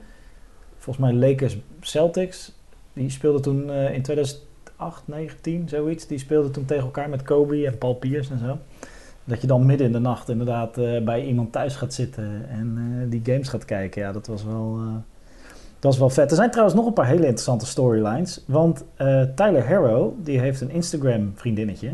Volgens 0.79 1.05
mij 1.05 1.29
Lakers 1.29 1.57
Celtics. 1.81 2.51
Die 2.93 3.09
speelden 3.09 3.41
toen 3.41 3.71
eh, 3.71 3.93
in 3.93 4.01
2008, 4.01 5.01
19, 5.05 5.69
zoiets. 5.69 6.07
Die 6.07 6.17
speelden 6.17 6.51
toen 6.51 6.65
tegen 6.65 6.83
elkaar 6.83 7.09
met 7.09 7.23
Kobe 7.23 7.65
en 7.65 7.77
Paul 7.77 7.93
Pierce 7.93 8.31
en 8.31 8.39
zo. 8.39 8.57
Dat 9.23 9.41
je 9.41 9.47
dan 9.47 9.65
midden 9.65 9.87
in 9.87 9.93
de 9.93 9.99
nacht 9.99 10.29
inderdaad 10.29 10.77
eh, 10.77 11.03
bij 11.03 11.25
iemand 11.25 11.51
thuis 11.51 11.75
gaat 11.75 11.93
zitten 11.93 12.49
en 12.49 12.77
eh, 12.77 13.11
die 13.11 13.21
games 13.23 13.47
gaat 13.47 13.65
kijken. 13.65 14.01
Ja, 14.01 14.11
dat 14.11 14.27
was 14.27 14.43
wel... 14.43 14.79
dat 15.79 15.91
was 15.91 15.97
wel 15.97 16.09
vet. 16.09 16.29
Er 16.29 16.37
zijn 16.37 16.49
trouwens 16.49 16.77
nog 16.77 16.85
een 16.85 16.93
paar 16.93 17.07
hele 17.07 17.21
interessante 17.21 17.65
storylines. 17.65 18.43
Want 18.47 18.85
Tyler 19.35 19.67
Harrow, 19.67 20.13
die 20.23 20.39
heeft 20.39 20.61
een 20.61 20.71
Instagram 20.71 21.31
vriendinnetje. 21.35 21.91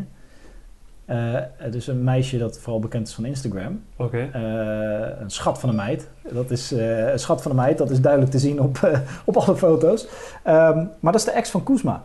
Eh, 1.06 1.36
dus 1.72 1.88
een 1.88 2.04
meisje 2.04 2.38
dat 2.38 2.60
vooral 2.60 2.80
bekend 2.80 3.08
is 3.08 3.14
van 3.14 3.26
Instagram. 3.26 3.84
Oké. 3.96 4.30
Eh, 4.34 5.22
een 5.22 5.30
schat 5.30 5.60
van 5.60 5.70
een 5.70 5.76
meid. 5.76 6.10
Dat 6.32 6.52
is 6.52 6.72
eh, 6.72 7.12
een 7.12 7.20
schat 7.20 7.42
van 7.42 7.52
een 7.52 7.58
meid. 7.58 7.78
Dat 7.78 7.90
is 7.90 8.02
duidelijk 8.02 8.32
te 8.32 8.40
zien 8.40 8.62
op, 8.62 9.02
op 9.26 9.38
alle 9.38 9.56
foto's. 9.56 10.08
Ehm, 10.44 10.78
maar 11.00 11.12
dat 11.12 11.16
is 11.16 11.24
de 11.24 11.32
ex 11.32 11.50
van 11.50 11.64
Kuzma. 11.64 12.04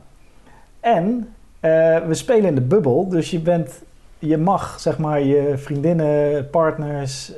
En 0.81 1.29
we 2.07 2.09
spelen 2.11 2.45
in 2.45 2.55
de 2.55 2.61
bubbel. 2.61 3.09
Dus 3.09 3.31
je 3.31 3.41
bent... 3.41 3.83
Je 4.19 4.39
mag, 4.39 4.81
zeg 4.81 4.99
maar, 4.99 5.21
je 5.23 5.53
vriendinnen, 5.57 6.51
partners, 6.51 7.33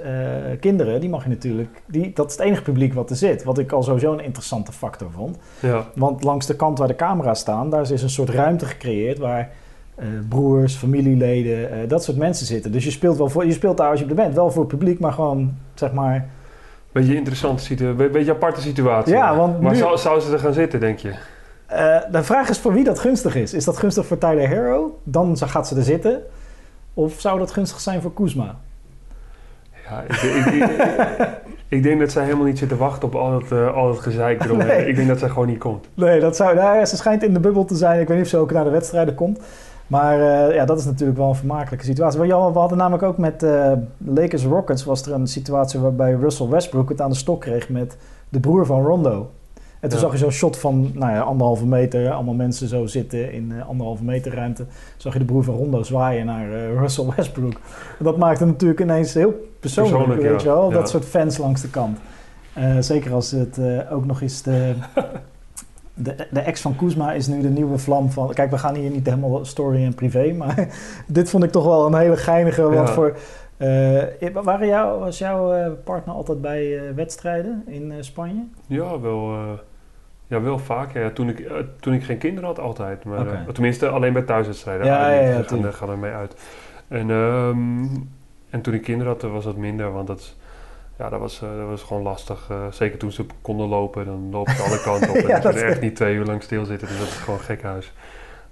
kinderen, 0.61 1.01
die 1.01 1.09
mag 1.09 1.23
je 1.23 1.29
natuurlijk... 1.29 1.83
Die, 1.87 2.13
dat 2.15 2.27
is 2.27 2.33
het 2.33 2.47
enige 2.47 2.63
publiek 2.63 2.95
wat 2.95 3.11
er 3.11 3.17
zit. 3.17 3.45
Wat 3.45 3.59
ik 3.59 3.73
al 3.73 3.83
sowieso 3.83 4.13
een 4.13 4.25
interessante 4.25 4.73
factor 4.73 5.11
vond. 5.11 5.37
Ja. 5.61 5.87
Want 5.95 6.25
langs 6.25 6.47
de 6.47 6.57
kant 6.57 6.79
waar 6.79 6.89
de 6.89 6.97
camera's 6.97 7.39
staan, 7.39 7.71
daar 7.71 7.91
is 7.91 8.03
een 8.03 8.11
soort 8.11 8.29
ruimte 8.29 8.67
gecreëerd 8.67 9.19
waar 9.19 9.51
broers, 10.29 10.75
familieleden, 10.75 11.71
eh, 11.73 11.79
dat 11.89 12.05
soort 12.05 12.17
mensen 12.17 12.47
zitten. 12.47 12.73
Dus 12.73 12.85
je 12.85 12.91
speelt, 12.91 13.17
wel 13.19 13.29
voor, 13.29 13.47
je 13.47 13.53
speelt 13.53 13.77
daar 13.77 13.91
als 13.91 14.01
je 14.01 14.07
er 14.07 14.15
bent, 14.15 14.35
wel 14.35 14.51
voor 14.51 14.63
het 14.63 14.71
publiek, 14.71 14.99
maar 15.01 15.13
gewoon 15.13 15.55
zeg 15.75 15.93
maar. 15.93 16.27
Beetje 16.93 17.15
interessante 17.15 17.63
situatie. 17.63 18.11
Beetje 18.11 18.33
aparte 18.33 18.61
situatie. 18.61 19.13
Ja, 19.15 19.37
want 19.37 19.61
maar 19.61 19.73
nu- 19.73 19.79
zou, 19.79 19.99
zou 19.99 20.21
ze 20.21 20.33
er 20.33 20.39
gaan 20.39 20.53
zitten, 20.53 20.81
denk 20.81 20.99
je? 20.99 21.13
Eh, 21.67 21.97
de 22.11 22.23
vraag 22.23 22.49
is 22.49 22.59
voor 22.59 22.73
wie 22.73 22.85
dat 22.85 22.99
gunstig 22.99 23.35
is. 23.37 23.55
Is 23.55 23.65
dat 23.65 23.77
gunstig 23.79 24.07
voor 24.07 24.19
Tyler 24.19 24.49
Hero? 24.49 24.99
Dan 25.03 25.37
gaat 25.39 25.69
ze 25.69 25.77
er 25.77 25.83
zitten. 25.83 26.23
Of 26.95 27.21
zou 27.21 27.39
dat 27.39 27.51
gunstig 27.53 27.81
zijn 27.81 28.01
voor 28.03 28.13
Kuzma? 28.15 28.57
Ja, 29.89 30.03
ik, 30.03 30.13
ik, 30.13 30.47
ik, 30.47 30.71
ik- 30.71 31.29
ik 31.69 31.83
denk 31.83 32.01
dat 32.01 32.11
zij 32.13 32.25
helemaal 32.25 32.45
niet 32.47 32.59
zit 32.59 32.69
te 32.69 32.77
wachten 32.77 33.09
op 33.09 33.15
al 33.15 33.33
het, 33.41 33.53
eh, 33.53 33.75
al 33.75 33.89
het 33.89 33.99
gezeik 33.99 34.45
eromheen. 34.45 34.67
Nee. 34.67 34.87
Ik 34.89 34.97
denk 34.97 35.09
dat 35.09 35.19
zij 35.19 35.29
gewoon 35.29 35.47
niet 35.47 35.59
komt. 35.59 35.89
Nee, 35.95 36.21
dat 36.21 36.37
zou, 36.37 36.55
nou, 36.55 36.77
ja, 36.79 36.85
ze 36.85 36.97
schijnt 36.97 37.23
in 37.23 37.33
de 37.33 37.41
bubbel 37.41 37.65
te 37.65 37.75
zijn. 37.77 38.01
Ik 38.01 38.07
weet 38.09 38.17
niet 38.17 38.25
of 38.27 38.31
ze 38.33 38.37
ook 38.39 38.53
naar 38.53 38.65
de 38.65 38.71
wedstrijden 38.71 39.15
komt. 39.15 39.41
Maar 39.93 40.49
eh, 40.49 40.55
ja, 40.55 40.65
dat 40.65 40.79
is 40.79 40.85
natuurlijk 40.85 41.19
wel 41.19 41.29
een 41.29 41.35
vermakelijke 41.35 41.85
situatie. 41.85 42.21
We 42.21 42.33
hadden 42.35 42.79
namelijk 42.79 43.03
ook 43.03 43.19
met 43.19 43.43
eh, 43.43 43.73
Lakers 43.99 44.45
Rockets... 44.45 44.85
was 44.85 45.07
er 45.07 45.13
een 45.13 45.27
situatie 45.27 45.81
waarbij 45.81 46.13
Russell 46.13 46.49
Westbrook 46.49 46.89
het 46.89 47.01
aan 47.01 47.11
de 47.11 47.17
stok 47.17 47.41
kreeg... 47.41 47.69
met 47.69 47.97
de 48.29 48.41
broer 48.41 48.67
van 48.67 48.85
Rondo. 48.85 49.31
En 49.81 49.89
toen 49.89 49.99
Ja. 49.99 50.05
zag 50.05 50.13
je 50.13 50.19
zo'n 50.19 50.31
shot 50.31 50.59
van 50.59 50.91
nou 50.95 51.13
ja, 51.13 51.21
anderhalve 51.21 51.67
meter... 51.67 52.11
allemaal 52.11 52.35
mensen 52.35 52.69
zo 52.69 52.87
zitten 52.87 53.33
in 53.33 53.53
eh, 53.53 53.69
anderhalve 53.69 54.05
meter 54.05 54.35
ruimte... 54.35 54.65
zag 54.97 55.13
je 55.13 55.19
de 55.19 55.25
broer 55.25 55.45
van 55.45 55.55
Rondo 55.55 55.83
zwaaien 55.83 56.27
naar 56.27 56.49
Russell 56.81 57.07
Westbrook. 57.17 57.61
En 57.99 58.05
dat 58.05 58.17
maakte 58.17 58.45
natuurlijk 58.45 58.81
ineens 58.81 59.15
heel 59.15 59.35
persoonlijk, 59.61 59.97
Persoonlijk, 59.97 60.23
weet 60.31 60.43
ja. 60.43 60.51
je 60.51 60.57
wel? 60.57 60.71
Dat 60.71 60.89
soort 60.89 61.05
fans 61.05 61.39
langs 61.39 61.61
de 61.61 61.71
kant. 61.71 61.99
Zeker 62.81 63.13
als 63.13 63.31
het 63.31 63.61
ook 63.91 64.07
nog 64.07 64.21
eens 64.21 64.43
de... 64.43 64.75
De, 65.95 66.27
de 66.31 66.41
ex 66.41 66.61
van 66.61 66.77
Kuzma 66.77 67.13
is 67.13 67.27
nu 67.27 67.41
de 67.41 67.49
nieuwe 67.49 67.79
vlam 67.79 68.11
van... 68.11 68.33
Kijk, 68.35 68.51
we 68.51 68.59
gaan 68.59 68.75
hier 68.75 68.91
niet 68.91 69.07
helemaal 69.07 69.45
story 69.45 69.85
en 69.85 69.95
privé, 69.95 70.33
maar 70.39 70.69
dit 71.07 71.31
vond 71.31 71.45
ik 71.45 71.51
toch 71.51 71.65
wel 71.65 71.87
een 71.87 71.95
hele 71.95 72.17
geinige. 72.17 72.63
Wat 72.63 72.89
Ja. 72.89 72.95
voor, 72.95 73.17
eh, 73.57 74.03
waren 74.43 74.67
jou, 74.67 74.99
was 75.01 75.19
jouw 75.19 75.53
eh, 75.53 75.71
partner 75.85 76.15
altijd 76.15 76.41
bij 76.41 76.79
eh, 76.79 76.95
wedstrijden 76.95 77.63
in 77.67 77.93
Spanje? 78.01 78.45
Ja, 78.67 79.01
wel, 79.01 79.35
ja, 80.27 80.41
wel 80.41 80.59
vaak. 80.59 80.93
Ja. 80.95 81.11
Toen, 81.11 81.29
ik, 81.29 81.51
toen 81.81 81.93
ik 81.95 82.05
geen 82.05 82.19
kinderen 82.19 82.49
had, 82.49 82.59
altijd. 82.59 83.05
Maar, 83.05 83.45
tenminste, 83.53 83.89
alleen 83.89 84.13
bij 84.13 84.23
thuiswedstrijden. 84.23 84.87
Ja, 84.87 85.11
ja, 85.11 85.21
ja, 85.31 85.43
gaan, 85.43 85.65
er- 85.65 85.73
gaan 85.73 85.91
er 85.91 85.99
mee 85.99 86.13
uit. 86.13 86.35
En, 86.89 87.11
ehm, 87.11 87.85
en 88.51 88.61
toen 88.61 88.75
ik 88.75 88.83
kinderen 88.83 89.13
had, 89.13 89.23
was 89.23 89.45
dat 89.45 89.57
minder. 89.57 89.93
Want 89.93 90.07
dat, 90.07 90.37
ja, 91.03 91.09
dat, 91.09 91.21
was, 91.21 91.43
eh, 91.43 91.49
dat 91.59 91.69
was 91.69 91.83
gewoon 91.83 92.03
lastig. 92.03 92.47
Eh, 92.51 92.57
zeker 92.71 92.99
toen 92.99 93.13
ze 93.13 93.25
konden 93.43 93.69
lopen, 93.69 94.05
dan 94.05 94.29
lopen 94.31 94.55
ze 94.55 94.63
alle 94.63 94.81
kanten 94.83 95.09
op. 95.11 95.17
En 95.23 95.27
Ja, 95.29 95.39
dan 95.39 95.41
kun 95.41 95.61
je 95.61 95.67
dat- 95.67 95.73
echt 95.73 95.81
niet 95.81 95.97
twee 95.97 96.15
uur 96.15 96.25
lang 96.25 96.43
stilzitten. 96.43 96.89
Dus 96.89 96.99
dat 96.99 97.07
is 97.07 97.15
gewoon 97.15 97.41
gek 97.41 97.63
huis. 97.63 97.93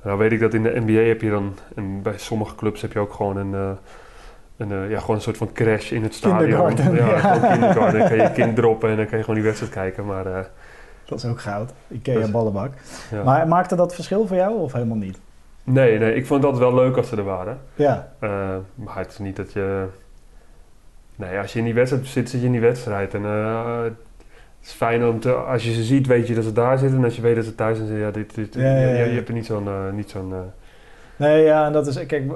Nou 0.02 0.18
weet 0.18 0.32
ik 0.32 0.40
dat 0.40 0.54
in 0.54 0.62
de 0.62 0.80
NBA 0.86 0.92
heb 1.08 1.20
je 1.20 1.30
dan... 1.30 1.54
En 1.74 2.02
bij 2.02 2.18
sommige 2.18 2.54
clubs 2.54 2.80
heb 2.82 2.92
je 2.92 2.98
ook 2.98 3.12
gewoon 3.12 3.36
een... 3.36 3.54
eh, 3.54 3.70
een, 4.56 4.88
ja, 4.88 5.00
gewoon 5.00 5.16
een 5.16 5.22
soort 5.22 5.36
van 5.36 5.52
crash 5.52 5.90
in 5.92 6.02
het 6.02 6.14
stadion. 6.14 6.48
Ja, 6.50 6.68
ja. 6.68 6.74
kindergarten. 6.74 7.98
Dan 7.98 8.08
kan 8.08 8.16
je 8.16 8.30
kind 8.32 8.56
droppen 8.56 8.90
en 8.90 8.96
dan 8.96 9.06
kan 9.06 9.16
je 9.18 9.24
gewoon 9.24 9.38
die 9.40 9.44
wedstrijd 9.48 9.72
kijken. 9.72 10.06
Maar 10.06 10.24
Dat 11.04 11.18
is 11.18 11.24
ook 11.24 11.40
goud. 11.40 11.72
Ikea 11.88 12.18
Dus- 12.18 12.30
ballenbak. 12.30 12.72
Ja. 13.10 13.22
Maar 13.22 13.48
maakte 13.48 13.76
dat 13.76 13.94
verschil 13.94 14.26
voor 14.26 14.36
jou 14.36 14.58
of 14.58 14.72
helemaal 14.72 14.96
niet? 14.96 15.18
Nee, 15.64 15.98
nee, 15.98 16.14
ik 16.14 16.26
vond 16.26 16.42
dat 16.42 16.58
wel 16.58 16.74
leuk 16.74 16.96
als 16.96 17.08
ze 17.08 17.16
er 17.16 17.24
waren. 17.24 17.58
Ja, 17.74 18.12
maar 18.74 18.96
het 18.98 19.10
is 19.10 19.18
niet 19.18 19.36
dat 19.36 19.52
je... 19.52 19.86
Nee, 21.20 21.38
als 21.38 21.52
je 21.52 21.58
in 21.58 21.64
die 21.64 21.74
wedstrijd 21.74 22.06
zit, 22.06 22.30
zit 22.30 22.40
je 22.40 22.46
in 22.46 22.52
die 22.52 22.60
wedstrijd. 22.60 23.14
En 23.14 23.24
eh, 23.24 23.82
het 23.82 23.92
is 24.62 24.72
fijn 24.72 25.04
om 25.04 25.20
te... 25.20 25.32
Als 25.32 25.64
je 25.64 25.72
ze 25.72 25.82
ziet, 25.82 26.06
weet 26.06 26.26
je 26.28 26.34
dat 26.34 26.44
ze 26.44 26.52
daar 26.52 26.78
zitten. 26.78 26.98
En 26.98 27.04
als 27.04 27.16
je 27.16 27.22
weet 27.22 27.34
dat 27.36 27.44
ze 27.44 27.54
thuis 27.54 27.78
zijn, 27.78 27.98
ja, 27.98 28.10
dit, 28.10 28.34
dit, 28.34 28.54
Ja, 28.54 28.60
ja, 28.62 28.76
je, 28.88 28.96
ja. 28.98 29.04
je 29.04 29.14
hebt 29.14 29.28
er 29.28 29.34
niet 29.34 29.46
zo'n... 29.46 29.66
eh, 29.66 29.90
niet 29.92 30.10
zo'n 30.10 30.32
eh, 30.32 30.38
Nee, 31.16 31.44
ja, 31.44 31.66
en 31.66 31.72
dat 31.72 31.86
is, 31.86 32.06
kijk, 32.06 32.32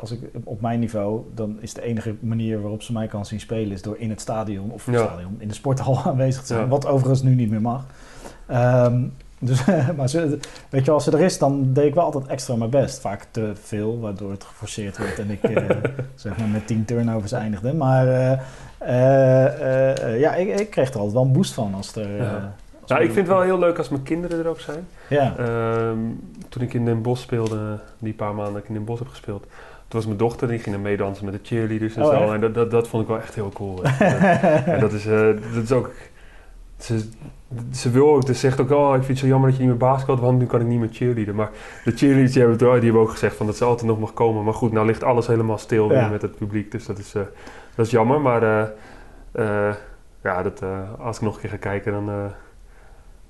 als 0.00 0.10
ik 0.10 0.18
op 0.44 0.60
mijn 0.60 0.80
niveau, 0.80 1.20
dan 1.34 1.56
is 1.60 1.74
de 1.74 1.82
enige 1.82 2.14
manier 2.20 2.60
waarop 2.60 2.82
ze 2.82 2.92
mij 2.92 3.06
kan 3.06 3.26
zien 3.26 3.40
spelen, 3.40 3.72
is 3.72 3.82
door 3.82 3.96
in 3.98 4.10
het 4.10 4.20
stadion, 4.20 4.70
of 4.70 4.86
Ja. 4.86 5.04
stadion, 5.06 5.36
in 5.38 5.48
de 5.48 5.54
sporthal 5.54 5.98
aanwezig 6.06 6.40
te 6.40 6.46
zijn, 6.46 6.68
wat 6.68 6.86
overigens 6.86 7.22
nu 7.22 7.34
niet 7.34 7.50
meer 7.50 7.60
mag. 7.60 7.86
Ehm, 8.46 9.02
dus, 9.42 9.64
maar 9.96 10.08
ze, 10.08 10.38
weet 10.68 10.84
je, 10.84 10.90
als 10.90 11.04
ze 11.04 11.10
er 11.10 11.20
is, 11.20 11.38
dan 11.38 11.72
deed 11.72 11.84
ik 11.84 11.94
wel 11.94 12.04
altijd 12.04 12.26
extra 12.26 12.56
mijn 12.56 12.70
best. 12.70 13.00
Vaak 13.00 13.26
te 13.30 13.52
veel, 13.62 14.00
waardoor 14.00 14.30
het 14.30 14.44
geforceerd 14.44 14.98
werd 14.98 15.18
en 15.18 15.30
ik 15.30 15.42
eh, 15.42 15.66
zeg 16.14 16.36
maar 16.36 16.48
met 16.48 16.66
10 16.66 16.84
turnovers 16.84 17.32
eindigde. 17.32 17.74
Maar 17.74 18.08
eh, 18.78 20.12
eh, 20.12 20.20
ja, 20.20 20.34
ik, 20.34 20.60
ik 20.60 20.70
kreeg 20.70 20.88
er 20.88 20.94
altijd 20.94 21.12
wel 21.12 21.22
een 21.22 21.32
boost 21.32 21.52
van 21.52 21.74
als 21.74 21.94
er... 21.94 22.16
Ja. 22.16 22.54
als 22.80 22.90
Nou, 22.90 23.02
ik 23.02 23.12
vind 23.12 23.26
het 23.26 23.36
wel 23.36 23.44
heel 23.44 23.58
leuk 23.58 23.78
als 23.78 23.88
mijn 23.88 24.02
kinderen 24.02 24.38
er 24.38 24.48
ook 24.48 24.60
zijn. 24.60 24.86
Ja, 25.08 25.34
Ehm, 25.36 25.98
toen 26.48 26.62
ik 26.62 26.74
in 26.74 26.84
Den 26.84 27.02
Bosch 27.02 27.22
speelde, 27.22 27.78
die 27.98 28.12
paar 28.12 28.34
maanden 28.34 28.52
dat 28.52 28.62
ik 28.62 28.68
in 28.68 28.74
Den 28.74 28.84
Bosch 28.84 29.00
heb 29.02 29.08
gespeeld, 29.08 29.42
toen 29.88 29.98
was 30.00 30.06
mijn 30.06 30.18
dochter, 30.18 30.48
die 30.48 30.58
ging 30.58 30.74
dan 30.74 30.84
meedansen 30.84 31.24
met 31.24 31.34
de 31.34 31.40
cheerleaders 31.42 31.96
en 31.96 32.02
Oh, 32.02 32.08
zo. 32.08 32.22
echt? 32.22 32.32
En 32.32 32.40
dat, 32.40 32.54
dat, 32.54 32.70
dat 32.70 32.88
vond 32.88 33.02
ik 33.02 33.08
wel 33.08 33.18
echt 33.18 33.34
heel 33.34 33.50
cool. 33.54 33.82
en 34.64 34.80
dat 34.80 34.92
is, 34.92 35.04
dat 35.54 35.62
is 35.62 35.72
ook... 35.72 35.90
Ze, 36.78 37.08
ze 37.72 37.90
wil 37.90 38.14
ook, 38.14 38.26
ze 38.26 38.34
zegt 38.34 38.60
ook, 38.60 38.70
oh, 38.70 38.88
ik 38.88 38.94
vind 38.94 39.08
het 39.08 39.18
zo 39.18 39.26
jammer 39.26 39.48
dat 39.48 39.58
je 39.58 39.64
niet 39.64 39.72
meer 39.72 39.88
basketbalt, 39.88 40.20
want 40.20 40.38
nu 40.38 40.46
kan 40.46 40.60
ik 40.60 40.66
niet 40.66 40.78
meer 40.78 40.88
cheerleaden. 40.92 41.34
Maar 41.34 41.50
de 41.84 41.92
cheerleaders 41.92 42.32
die 42.32 42.42
hebben, 42.42 42.58
het, 42.60 42.72
die 42.74 42.84
hebben 42.84 43.02
ook 43.02 43.10
gezegd 43.10 43.36
van 43.36 43.46
dat 43.46 43.56
ze 43.56 43.64
altijd 43.64 43.88
nog 43.88 43.98
mag 44.00 44.12
komen. 44.12 44.44
Maar 44.44 44.54
goed, 44.54 44.72
nou 44.72 44.86
ligt 44.86 45.04
alles 45.04 45.26
helemaal 45.26 45.58
stil 45.58 45.88
weer 45.88 45.98
Ja. 45.98 46.08
met 46.08 46.22
het 46.22 46.36
publiek, 46.36 46.70
dus 46.70 46.86
dat 46.86 46.98
is, 46.98 47.14
eh, 47.14 47.22
dat 47.74 47.86
is 47.86 47.92
jammer. 47.92 48.20
Maar 48.20 48.42
eh, 48.42 48.68
eh, 49.68 49.74
ja, 50.22 50.42
dat, 50.42 50.62
als 50.98 51.16
ik 51.16 51.22
nog 51.22 51.34
een 51.34 51.40
keer 51.40 51.50
ga 51.50 51.56
kijken, 51.56 51.92
dan... 51.92 52.30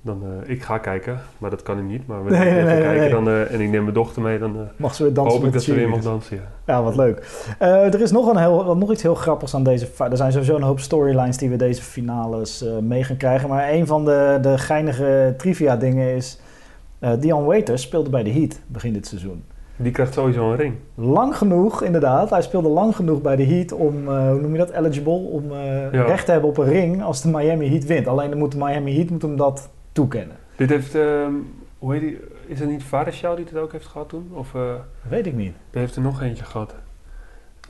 dan 0.03 0.23
eh, 0.23 0.49
ik 0.49 0.63
ga 0.63 0.77
kijken, 0.77 1.19
maar 1.37 1.49
dat 1.49 1.63
kan 1.63 1.75
nu 1.75 1.81
niet. 1.91 2.07
Maar 2.07 2.23
wanneer 2.23 2.39
Nee, 2.39 2.49
ik 2.49 2.55
even 2.55 2.67
nee, 2.67 2.81
kijken 2.81 2.99
nee. 3.01 3.09
dan, 3.09 3.27
eh, 3.27 3.53
en 3.53 3.61
ik 3.61 3.69
neem 3.69 3.81
mijn 3.81 3.93
dochter 3.93 4.21
mee, 4.21 4.39
dan 4.39 4.55
eh, 4.55 4.61
mag 4.75 4.95
ze 4.95 5.03
weer 5.03 5.13
dansen 5.13 5.37
hoop 5.37 5.47
ik 5.47 5.53
dat 5.53 5.63
ze 5.63 5.73
weer 5.73 5.89
mag 5.89 6.01
dansen. 6.01 6.35
Ja. 6.37 6.73
Ja, 6.73 6.83
wat 6.83 6.95
leuk. 6.95 7.45
Er 7.59 8.01
is 8.01 8.11
nog, 8.11 8.27
een 8.27 8.37
heel, 8.37 8.75
nog 8.77 8.91
iets 8.91 9.01
heel 9.01 9.15
grappigs 9.15 9.55
aan 9.55 9.63
deze... 9.63 9.87
Er 9.97 10.17
zijn 10.17 10.31
sowieso 10.31 10.55
een 10.55 10.61
hoop 10.61 10.79
storylines 10.79 11.37
die 11.37 11.49
we 11.49 11.55
deze 11.55 11.81
finales 11.81 12.65
mee 12.81 13.03
gaan 13.03 13.17
krijgen. 13.17 13.49
Maar 13.49 13.71
een 13.71 13.87
van 13.87 14.05
de, 14.05 14.37
de 14.41 14.57
geinige 14.57 15.33
trivia 15.37 15.75
dingen 15.75 16.15
is... 16.15 16.39
Dion 17.19 17.45
Waiters 17.45 17.81
speelde 17.81 18.09
bij 18.09 18.23
de 18.23 18.31
Heat 18.31 18.59
begin 18.67 18.93
dit 18.93 19.07
seizoen. 19.07 19.43
Die 19.75 19.91
krijgt 19.91 20.13
sowieso 20.13 20.49
een 20.51 20.55
ring. 20.57 20.73
Lang 20.95 21.37
genoeg, 21.37 21.83
inderdaad. 21.83 22.29
Hij 22.29 22.41
speelde 22.41 22.69
lang 22.69 22.95
genoeg 22.95 23.21
bij 23.21 23.35
de 23.35 23.45
Heat 23.45 23.71
om, 23.71 24.07
hoe 24.07 24.41
noem 24.41 24.51
je 24.51 24.57
dat, 24.57 24.69
eligible? 24.71 25.13
Om 25.13 25.51
Ja. 25.91 26.03
recht 26.03 26.25
te 26.25 26.31
hebben 26.31 26.49
op 26.49 26.57
een 26.57 26.69
ring 26.69 27.03
als 27.03 27.21
de 27.21 27.29
Miami 27.29 27.69
Heat 27.69 27.85
wint. 27.85 28.07
Alleen 28.07 28.29
dan 28.29 28.39
moet 28.39 28.51
de 28.51 28.57
Miami 28.57 28.95
Heat 28.95 29.09
moet 29.09 29.21
hem 29.21 29.37
dat 29.37 29.69
toekennen. 29.91 30.35
Dit 30.55 30.69
heeft, 30.69 30.95
ehm, 30.95 31.33
hoe 31.77 31.93
heet 31.93 32.01
die, 32.01 32.19
is 32.45 32.59
het 32.59 32.69
niet 32.69 32.83
Vareshau 32.83 33.35
die 33.35 33.45
het 33.45 33.57
ook 33.57 33.71
heeft 33.71 33.87
gehad 33.87 34.09
toen? 34.09 34.31
Of 34.33 34.55
eh 34.55 34.73
Weet 35.09 35.25
ik 35.25 35.33
niet. 35.33 35.53
die 35.71 35.79
heeft 35.79 35.95
er 35.95 36.01
nog 36.01 36.21
eentje 36.21 36.43
gehad? 36.43 36.75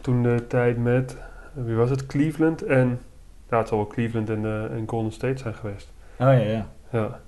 Toen 0.01 0.23
de 0.23 0.47
tijd 0.47 0.77
met, 0.77 1.17
wie 1.53 1.75
was 1.75 1.89
het, 1.89 2.05
Cleveland 2.05 2.63
en, 2.63 2.99
ja 3.49 3.57
het 3.57 3.67
zal 3.67 3.77
wel 3.77 3.87
Cleveland 3.87 4.29
en, 4.29 4.45
eh, 4.45 4.63
en 4.63 4.83
Golden 4.87 5.11
State 5.11 5.37
zijn 5.37 5.53
geweest. 5.53 5.91
Oh 6.19 6.27
ja, 6.27 6.31
ja. 6.31 6.67
Ja, 6.91 7.19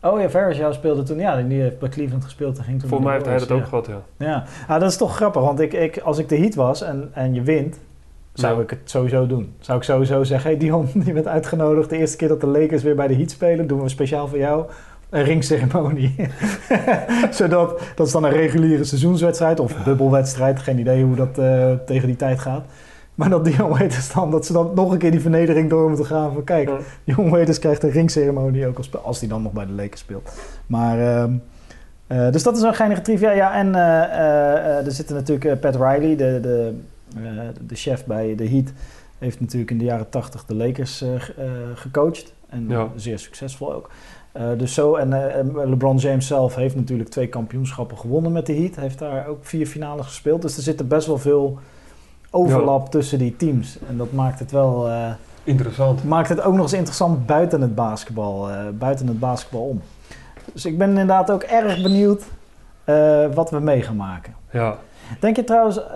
Oh 0.00 0.20
ja, 0.20 0.50
jou 0.52 0.72
speelde 0.72 1.02
toen, 1.02 1.18
ja, 1.18 1.42
die 1.42 1.60
heeft 1.60 1.78
bij 1.78 1.88
Cleveland 1.88 2.24
gespeeld 2.24 2.58
en 2.58 2.64
ging 2.64 2.80
toen 2.80 2.88
volgens 2.88 3.08
mij 3.08 3.18
heeft 3.18 3.28
hij 3.28 3.38
dat 3.38 3.50
ook 3.50 3.66
gehad, 3.68 3.86
ja. 3.86 4.02
Ja, 4.16 4.44
ah, 4.68 4.80
dat 4.80 4.90
is 4.90 4.96
toch 4.96 5.16
grappig, 5.16 5.42
want 5.42 5.60
ik, 5.60 5.72
ik, 5.72 5.98
als 5.98 6.18
ik 6.18 6.28
de 6.28 6.36
Heat 6.36 6.54
was 6.54 6.82
en, 6.82 7.10
en 7.12 7.34
je 7.34 7.42
wint, 7.42 7.78
zou 8.40 8.62
ik 8.62 8.70
het 8.70 8.78
sowieso 8.84 9.26
doen. 9.26 9.54
Zou 9.60 9.78
ik 9.78 9.84
sowieso 9.84 10.24
zeggen, 10.24 10.50
hey 10.50 10.58
Dion, 10.58 10.88
je 11.04 11.12
bent 11.12 11.26
uitgenodigd. 11.26 11.90
De 11.90 11.96
eerste 11.96 12.16
keer 12.16 12.28
dat 12.28 12.40
de 12.40 12.46
Lakers 12.46 12.82
weer 12.82 12.94
bij 12.94 13.06
de 13.06 13.14
Heat 13.14 13.30
spelen, 13.30 13.66
doen 13.66 13.82
we 13.82 13.88
speciaal 13.88 14.28
voor 14.28 14.38
jou 14.38 14.66
een 15.10 15.24
ringceremonie. 15.24 16.14
Zodat, 17.30 17.80
dat 17.94 18.06
is 18.06 18.12
dan 18.12 18.24
een 18.24 18.30
reguliere 18.30 18.84
seizoenswedstrijd 18.84 19.60
of 19.60 19.84
bubbelwedstrijd. 19.84 20.58
Geen 20.58 20.78
idee 20.78 21.04
hoe 21.04 21.16
dat 21.16 21.38
eh, 21.38 21.72
tegen 21.86 22.06
die 22.06 22.16
tijd 22.16 22.38
gaat. 22.38 22.64
Maar 23.14 23.28
dat 23.28 23.44
Dion 23.44 23.70
Waiters 23.70 24.12
dan, 24.12 24.30
dat 24.30 24.46
ze 24.46 24.52
dan 24.52 24.70
nog 24.74 24.92
een 24.92 24.98
keer 24.98 25.10
die 25.10 25.20
vernedering 25.20 25.70
door 25.70 25.88
moeten 25.88 26.06
gaan. 26.06 26.32
Van 26.32 26.44
kijk. 26.44 26.70
Dion 27.04 27.30
Waiters 27.30 27.58
krijgt 27.58 27.82
een 27.82 27.90
ringceremonie 27.90 28.66
ook 28.66 28.76
als, 28.76 28.90
als 29.02 29.20
hij 29.20 29.28
dan 29.28 29.42
nog 29.42 29.52
bij 29.52 29.66
de 29.66 29.72
Lakers 29.72 30.00
speelt. 30.00 30.32
Maar, 30.66 31.00
ehm, 31.00 31.32
eh, 32.06 32.30
dus 32.30 32.42
dat 32.42 32.56
is 32.56 32.62
een 32.62 32.74
geinige 32.74 33.00
trivia. 33.00 33.30
Ja, 33.30 33.54
en 33.54 33.74
eh, 33.74 34.86
er 34.86 34.92
zitten 34.92 35.14
natuurlijk 35.14 35.60
Pat 35.60 35.74
Riley, 35.74 36.16
de, 36.16 36.38
de, 36.42 36.80
de 37.66 37.74
chef 37.74 38.04
bij 38.04 38.34
de 38.34 38.48
Heat, 38.48 38.72
heeft 39.18 39.40
natuurlijk 39.40 39.70
in 39.70 39.78
de 39.78 39.84
jaren 39.84 40.08
80 40.08 40.44
de 40.44 40.54
Lakers 40.54 41.02
eh, 41.02 41.14
eh, 41.14 41.20
gecoacht. 41.74 42.34
En 42.48 42.68
Ja. 42.68 42.88
zeer 42.96 43.18
succesvol 43.18 43.72
ook. 43.74 43.90
Eh, 44.32 44.44
dus 44.56 44.74
zo, 44.74 44.94
en 44.94 45.32
eh, 45.34 45.44
LeBron 45.68 45.96
James 45.96 46.26
zelf 46.26 46.54
heeft 46.54 46.74
natuurlijk 46.76 47.08
twee 47.08 47.26
kampioenschappen 47.26 47.98
gewonnen 47.98 48.32
met 48.32 48.46
de 48.46 48.54
Heat. 48.54 48.76
Heeft 48.76 48.98
daar 48.98 49.26
ook 49.26 49.38
vier 49.44 49.66
finales 49.66 50.06
gespeeld. 50.06 50.42
Dus 50.42 50.56
er 50.56 50.62
zit 50.62 50.88
best 50.88 51.06
wel 51.06 51.18
veel 51.18 51.58
overlap 52.30 52.90
tussen 52.90 53.18
die 53.18 53.36
teams. 53.36 53.78
En 53.88 53.96
dat 53.96 54.12
maakt 54.12 54.38
het 54.38 54.50
wel... 54.50 54.88
eh, 54.88 55.10
Interessant. 55.44 56.04
maakt 56.04 56.28
het 56.28 56.40
ook 56.40 56.52
nog 56.54 56.62
eens 56.62 56.72
interessant 56.72 57.26
buiten 57.26 57.60
het 57.60 57.74
basketbal, 57.74 58.50
eh, 58.50 58.60
buiten 58.78 59.06
het 59.06 59.18
basketbal 59.18 59.62
om. 59.62 59.80
Dus 60.52 60.64
ik 60.64 60.78
ben 60.78 60.88
inderdaad 60.88 61.30
ook 61.30 61.42
erg 61.42 61.82
benieuwd 61.82 62.22
eh, 62.84 63.26
wat 63.34 63.50
we 63.50 63.58
mee 63.60 63.82
gaan 63.82 63.96
maken. 63.96 64.34
Ja. 64.50 64.78
Denk 65.20 65.36
je 65.36 65.44
trouwens, 65.44 65.78
eh, 65.78 65.86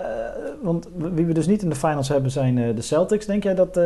want 0.61 0.89
wie 0.95 1.25
we 1.25 1.33
dus 1.33 1.47
niet 1.47 1.61
in 1.61 1.69
de 1.69 1.75
finals 1.75 2.09
hebben 2.09 2.31
zijn 2.31 2.57
eh, 2.57 2.75
de 2.75 2.81
Celtics. 2.81 3.25
Denk 3.25 3.43
jij 3.43 3.55
dat 3.55 3.77
eh, 3.77 3.83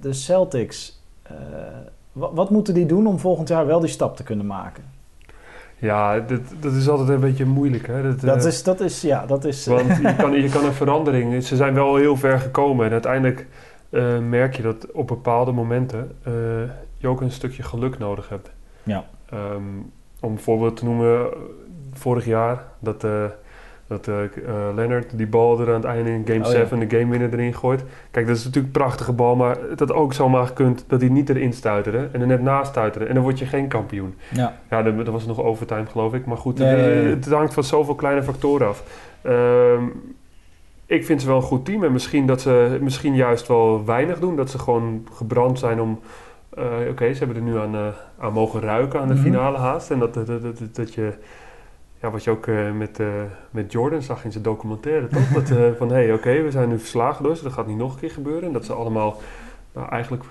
de 0.00 0.12
Celtics, 0.12 1.02
wa- 2.12 2.32
wat 2.32 2.50
moeten 2.50 2.74
die 2.74 2.86
doen 2.86 3.06
om 3.06 3.18
volgend 3.18 3.48
jaar 3.48 3.66
wel 3.66 3.80
die 3.80 3.88
stap 3.88 4.16
te 4.16 4.22
kunnen 4.22 4.46
maken? 4.46 4.84
Ja, 5.78 6.20
dat, 6.20 6.40
dat 6.60 6.72
is 6.72 6.88
altijd 6.88 7.08
een 7.08 7.20
beetje 7.20 7.44
moeilijk. 7.46 7.86
Hè? 7.86 8.02
Dat, 8.02 8.20
Dat 8.20 8.44
is, 8.44 8.62
dat 8.62 8.80
is, 8.80 9.00
ja, 9.00 9.26
dat 9.26 9.44
is... 9.44 9.66
Want 9.66 9.96
je 9.96 10.14
kan, 10.18 10.32
je 10.32 10.48
kan 10.48 10.64
een 10.64 10.72
verandering. 10.72 11.44
Ze 11.44 11.56
zijn 11.56 11.74
wel 11.74 11.96
heel 11.96 12.16
ver 12.16 12.38
gekomen. 12.38 12.86
En 12.86 12.92
uiteindelijk 12.92 13.46
merk 14.28 14.56
je 14.56 14.62
dat 14.62 14.92
op 14.92 15.06
bepaalde 15.06 15.52
momenten 15.52 16.16
je 16.96 17.08
ook 17.08 17.20
een 17.20 17.30
stukje 17.30 17.62
geluk 17.62 17.98
nodig 17.98 18.28
hebt. 18.28 18.50
Ja. 18.82 19.04
Ehm, 19.30 19.62
om 20.20 20.32
een 20.32 20.38
voorbeeld 20.40 20.76
te 20.76 20.84
noemen, 20.84 21.26
vorig 21.92 22.24
jaar 22.24 22.64
dat, 22.78 23.04
dat 23.90 24.08
eh, 24.08 24.14
Leonard 24.74 25.18
die 25.18 25.26
bal 25.26 25.60
er 25.60 25.68
aan 25.68 25.74
het 25.74 25.84
einde 25.84 26.10
in 26.10 26.22
game 26.26 26.38
Oh, 26.38 26.44
ja. 26.44 26.50
7 26.50 26.78
de 26.88 26.98
game 26.98 27.10
winner 27.10 27.32
erin 27.32 27.54
gooit. 27.54 27.84
Kijk, 28.10 28.26
dat 28.26 28.36
is 28.36 28.44
natuurlijk 28.44 28.74
een 28.74 28.80
prachtige 28.82 29.12
bal, 29.12 29.36
maar 29.36 29.56
het 29.70 29.78
had 29.80 29.92
ook 29.92 30.12
zomaar 30.12 30.46
gekund 30.46 30.84
dat 30.88 31.00
hij 31.00 31.10
niet 31.10 31.28
erin 31.28 31.52
stuiterde 31.52 32.08
en 32.12 32.20
er 32.20 32.26
net 32.26 32.42
naast 32.42 32.70
stuiterde. 32.70 33.06
En 33.06 33.14
dan 33.14 33.22
word 33.22 33.38
je 33.38 33.46
geen 33.46 33.68
kampioen. 33.68 34.14
ja. 34.28 34.58
Ja, 34.70 34.82
dat, 34.82 34.96
dat 34.96 35.08
was 35.08 35.26
nog 35.26 35.40
overtime 35.42 35.86
geloof 35.86 36.14
ik. 36.14 36.26
Maar 36.26 36.36
goed. 36.36 36.58
Het, 36.58 37.24
het 37.24 37.34
hangt 37.34 37.54
van 37.54 37.64
zoveel 37.64 37.94
kleine 37.94 38.22
factoren 38.22 38.68
af. 38.68 38.82
Ehm, 39.22 39.84
ik 40.86 41.04
vind 41.04 41.20
ze 41.20 41.26
wel 41.26 41.36
een 41.36 41.42
goed 41.42 41.64
team. 41.64 41.84
En 41.84 41.92
misschien 41.92 42.26
dat 42.26 42.40
ze 42.40 42.78
misschien 42.80 43.14
juist 43.14 43.48
wel 43.48 43.84
weinig 43.84 44.18
doen. 44.18 44.36
Dat 44.36 44.50
ze 44.50 44.58
gewoon 44.58 45.06
gebrand 45.12 45.58
zijn 45.58 45.80
om... 45.80 46.00
eh, 46.54 46.64
Oké, 46.90 47.12
ze 47.12 47.18
hebben 47.24 47.36
er 47.36 47.42
nu 47.42 47.58
aan, 47.58 47.92
aan 48.18 48.32
mogen 48.32 48.60
ruiken 48.60 49.00
aan 49.00 49.08
de 49.08 49.14
Mhm. 49.14 49.22
finale 49.22 49.58
haast. 49.58 49.90
En 49.90 49.98
dat, 49.98 50.14
dat, 50.14 50.26
dat, 50.26 50.42
dat, 50.42 50.74
dat 50.76 50.94
je... 50.94 51.12
Ja, 52.00 52.10
wat 52.10 52.24
je 52.24 52.30
ook 52.30 52.46
eh, 52.46 52.72
met, 52.72 53.00
eh, 53.00 53.06
met 53.50 53.72
Jordan 53.72 54.02
zag 54.02 54.24
in 54.24 54.32
zijn 54.32 54.44
documentaire, 54.44 55.06
toch? 55.08 55.28
Dat, 55.28 55.50
eh, 55.50 55.64
van, 55.78 55.88
hé, 55.88 55.94
hey, 55.94 56.12
oké, 56.12 56.42
we 56.42 56.50
zijn 56.50 56.68
nu 56.68 56.78
verslagen 56.78 57.24
dus. 57.24 57.40
Dat 57.42 57.52
gaat 57.52 57.66
niet 57.66 57.76
nog 57.76 57.92
een 57.92 58.00
keer 58.00 58.10
gebeuren. 58.10 58.42
En 58.42 58.52
dat 58.52 58.64
ze 58.64 58.72
allemaal... 58.72 59.20
Nou, 59.74 59.88
eigenlijk 59.88 60.24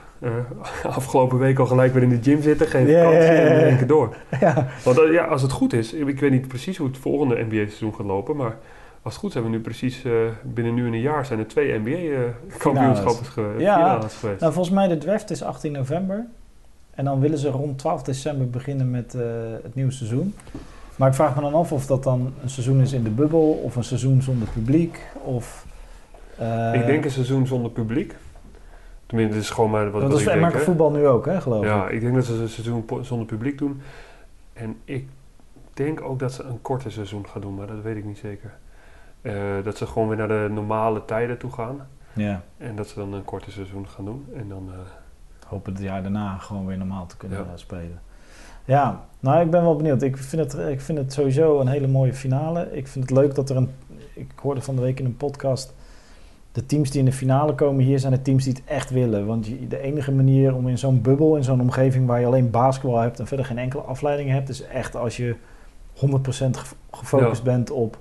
afgelopen 0.83 1.37
week 1.37 1.59
al 1.59 1.65
gelijk 1.65 1.93
weer 1.93 2.03
in 2.03 2.09
de 2.09 2.19
gym 2.21 2.41
zitten. 2.41 2.67
Geen 2.67 2.87
Ja, 2.87 3.03
vakantie 3.03 3.29
en 3.29 3.65
één 3.65 3.77
keer 3.77 3.87
door. 3.87 4.15
ja. 4.39 4.67
Want 4.83 4.99
ja, 5.11 5.25
als 5.25 5.41
het 5.41 5.51
goed 5.51 5.73
is, 5.73 5.93
ik 5.93 6.19
weet 6.19 6.31
niet 6.31 6.47
precies 6.47 6.77
hoe 6.77 6.87
het 6.87 6.97
volgende 6.97 7.43
NBA-seizoen 7.43 7.95
gaat 7.95 8.05
lopen, 8.05 8.35
maar 8.35 8.57
als 9.01 9.13
het 9.13 9.21
goed 9.21 9.29
is, 9.29 9.33
hebben 9.33 9.51
we 9.51 9.57
nu 9.57 9.63
precies 9.63 10.03
binnen 10.43 10.73
nu 10.73 10.87
en 10.87 10.93
een 10.93 10.99
jaar 10.99 11.25
zijn 11.25 11.39
er 11.39 11.47
twee 11.47 11.79
NBA-kampioenschappen 11.79 13.25
geweest. 13.25 13.61
Ja. 13.61 13.99
geweest. 14.01 14.39
Nou, 14.39 14.53
volgens 14.53 14.75
mij 14.75 14.87
de 14.87 14.97
draft 14.97 15.29
is 15.29 15.43
18 15.43 15.71
november. 15.71 16.25
En 16.91 17.05
dan 17.05 17.19
willen 17.19 17.37
ze 17.37 17.49
rond 17.49 17.77
12 17.77 18.03
december 18.03 18.49
beginnen 18.49 18.91
met 18.91 19.13
het 19.63 19.75
nieuwe 19.75 19.91
seizoen. 19.91 20.33
Maar 20.99 21.07
ik 21.07 21.13
vraag 21.13 21.35
me 21.35 21.41
dan 21.41 21.53
af 21.53 21.71
of 21.71 21.85
dat 21.85 22.03
dan 22.03 22.33
een 22.41 22.49
seizoen 22.49 22.81
is 22.81 22.93
in 22.93 23.03
de 23.03 23.09
bubbel 23.09 23.51
of 23.63 23.75
een 23.75 23.83
seizoen 23.83 24.21
zonder 24.21 24.47
publiek. 24.47 24.99
Of, 25.23 25.65
eh, 26.37 26.73
ik 26.73 26.85
denk 26.85 27.05
een 27.05 27.11
seizoen 27.11 27.47
zonder 27.47 27.71
publiek. 27.71 28.15
Tenminste, 29.05 29.35
het 29.35 29.43
is 29.45 29.49
gewoon 29.51 29.69
maar 29.69 29.83
wat, 29.91 30.01
dat 30.01 30.11
wat 30.11 30.19
is 30.19 30.25
ik 30.27 30.33
denk. 30.39 30.53
Hè. 30.53 30.59
voetbal 30.59 30.91
nu 30.91 31.07
ook, 31.07 31.25
hè, 31.25 31.41
geloof 31.41 31.65
Ja, 31.65 31.87
ik. 31.87 31.91
ik 31.93 32.01
denk 32.01 32.15
dat 32.15 32.25
ze 32.25 32.33
een 32.33 32.49
seizoen 32.49 32.85
zonder 33.01 33.27
publiek 33.27 33.57
doen. 33.57 33.81
En 34.53 34.77
ik 34.85 35.07
denk 35.73 36.01
ook 36.01 36.19
dat 36.19 36.33
ze 36.33 36.43
een 36.43 36.61
korte 36.61 36.89
seizoen 36.89 37.27
gaan 37.27 37.41
doen, 37.41 37.55
maar 37.55 37.67
dat 37.67 37.81
weet 37.81 37.95
ik 37.97 38.05
niet 38.05 38.17
zeker. 38.17 38.53
Eh, 39.21 39.33
dat 39.63 39.77
ze 39.77 39.85
gewoon 39.87 40.07
weer 40.07 40.17
naar 40.17 40.27
de 40.27 40.47
normale 40.51 41.05
tijden 41.05 41.37
toe 41.37 41.51
gaan. 41.51 41.87
Ja. 42.13 42.41
En 42.57 42.75
dat 42.75 42.87
ze 42.87 42.95
dan 42.95 43.13
een 43.13 43.25
korte 43.25 43.51
seizoen 43.51 43.87
gaan 43.87 44.05
doen. 44.05 44.25
En 44.35 44.49
dan, 44.49 44.69
eh, 44.71 44.77
Hopen 45.47 45.73
het 45.73 45.81
jaar 45.81 46.01
daarna 46.01 46.37
gewoon 46.37 46.65
weer 46.65 46.77
normaal 46.77 47.05
te 47.05 47.17
kunnen 47.17 47.37
Ja. 47.37 47.45
spelen. 47.57 48.01
Ja, 48.69 48.99
nou 49.19 49.41
ik 49.41 49.51
ben 49.51 49.61
wel 49.61 49.75
benieuwd. 49.75 50.01
Ik 50.01 50.17
vind, 50.17 50.41
het, 50.53 50.67
ik 50.69 50.81
vind 50.81 50.97
het 50.97 51.13
sowieso 51.13 51.59
een 51.59 51.67
hele 51.67 51.87
mooie 51.87 52.13
finale. 52.13 52.67
Ik 52.71 52.87
vind 52.87 53.09
het 53.09 53.17
leuk 53.17 53.35
dat 53.35 53.49
er 53.49 53.55
een... 53.55 53.69
Ik 54.13 54.31
hoorde 54.41 54.61
van 54.61 54.75
de 54.75 54.81
week 54.81 54.99
in 54.99 55.05
een 55.05 55.17
podcast... 55.17 55.73
De 56.51 56.65
teams 56.65 56.89
die 56.91 56.99
in 56.99 57.05
de 57.05 57.11
finale 57.11 57.55
komen 57.55 57.83
hier 57.83 57.99
zijn 57.99 58.13
de 58.13 58.21
teams 58.21 58.43
die 58.43 58.53
het 58.53 58.61
echt 58.65 58.89
willen. 58.89 59.25
Want 59.25 59.49
de 59.69 59.79
enige 59.81 60.11
manier 60.11 60.55
om 60.55 60.67
in 60.67 60.77
zo'n 60.77 61.01
bubbel, 61.01 61.35
in 61.35 61.43
zo'n 61.43 61.61
omgeving 61.61 62.07
waar 62.07 62.19
je 62.19 62.25
alleen 62.25 62.49
basketbal 62.49 62.99
hebt 62.99 63.19
en 63.19 63.27
verder 63.27 63.45
geen 63.45 63.57
enkele 63.57 63.81
afleiding 63.81 64.29
hebt, 64.29 64.49
is 64.49 64.61
echt 64.63 64.95
als 64.95 65.17
je 65.17 65.35
100% 65.95 65.99
ge- 66.51 66.75
gefocust 66.91 67.43
bent 67.43 67.71
op 67.71 67.97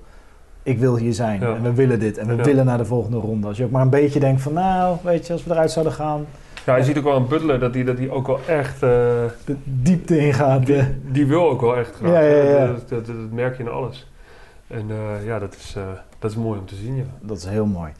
ik 0.63 0.77
wil 0.79 0.97
hier 0.97 1.13
zijn 1.13 1.39
Ja. 1.39 1.55
en 1.55 1.61
we 1.63 1.73
willen 1.73 1.99
dit 1.99 2.17
en 2.17 2.27
we 2.27 2.35
Ja. 2.35 2.43
willen 2.43 2.65
naar 2.65 2.77
de 2.77 2.85
volgende 2.85 3.17
ronde. 3.17 3.47
Als 3.47 3.57
je 3.57 3.63
ook 3.63 3.71
maar 3.71 3.81
een 3.81 3.89
beetje 3.89 4.19
denkt 4.19 4.41
van 4.41 4.53
nou, 4.53 4.97
weet 5.03 5.27
je, 5.27 5.33
als 5.33 5.43
we 5.43 5.51
eruit 5.51 5.71
zouden 5.71 5.93
gaan, 5.93 6.25
Ja, 6.65 6.75
je 6.75 6.83
ziet 6.83 6.97
ook 6.97 7.03
wel 7.03 7.13
aan 7.13 7.27
Butler 7.27 7.59
dat 7.59 7.73
hij 7.73 7.83
dat 7.83 7.97
die 7.97 8.11
ook 8.11 8.27
wel 8.27 8.39
echt... 8.47 8.73
eh, 8.73 8.89
de 9.45 9.55
diepte 9.63 10.17
ingaat. 10.17 10.65
die, 10.65 10.83
die 11.11 11.25
wil 11.25 11.49
ook 11.49 11.61
wel 11.61 11.77
echt 11.77 11.95
graag. 11.95 12.11
Ja, 12.11 12.19
ja. 12.21 12.65
Dat, 12.67 12.89
dat, 12.89 13.05
dat 13.05 13.31
merk 13.31 13.57
je 13.57 13.63
in 13.63 13.69
alles. 13.69 14.07
En 14.67 14.85
eh, 14.89 15.25
ja, 15.25 15.39
dat 15.39 15.55
is, 15.55 15.73
eh, 15.77 15.83
dat 16.19 16.31
is 16.31 16.37
mooi 16.37 16.59
om 16.59 16.65
te 16.65 16.75
zien, 16.75 16.95
ja. 16.95 17.03
Dat 17.21 17.37
is 17.37 17.45
heel 17.45 17.65
mooi. 17.65 17.91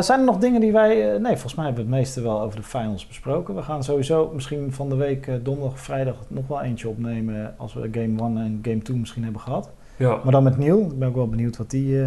Zijn 0.00 0.18
er 0.18 0.24
nog 0.24 0.38
dingen 0.38 0.60
die 0.60 0.72
wij... 0.72 1.18
nee, 1.18 1.32
volgens 1.32 1.54
mij 1.54 1.64
hebben 1.64 1.84
we 1.84 1.90
het 1.90 1.98
meeste 2.00 2.22
wel 2.22 2.40
over 2.40 2.56
de 2.56 2.66
finals 2.66 3.06
besproken. 3.06 3.54
We 3.54 3.62
gaan 3.62 3.84
sowieso 3.84 4.30
misschien 4.34 4.72
van 4.72 4.88
de 4.88 4.96
week 4.96 5.24
donderdag 5.42 5.72
of 5.72 5.80
vrijdag 5.80 6.16
nog 6.28 6.48
wel 6.48 6.62
eentje 6.62 6.88
opnemen 6.88 7.54
als 7.56 7.74
we 7.74 7.88
game 7.92 8.20
1 8.20 8.36
en 8.36 8.58
game 8.62 8.82
2 8.82 8.98
misschien 8.98 9.22
hebben 9.22 9.40
gehad. 9.40 9.70
Ja, 9.96 10.18
Maar 10.22 10.32
dan 10.32 10.42
met 10.42 10.58
Neil. 10.58 10.80
Ik 10.80 10.98
ben 10.98 11.08
ook 11.08 11.14
wel 11.14 11.28
benieuwd 11.28 11.56
wat 11.56 11.70
die, 11.70 11.98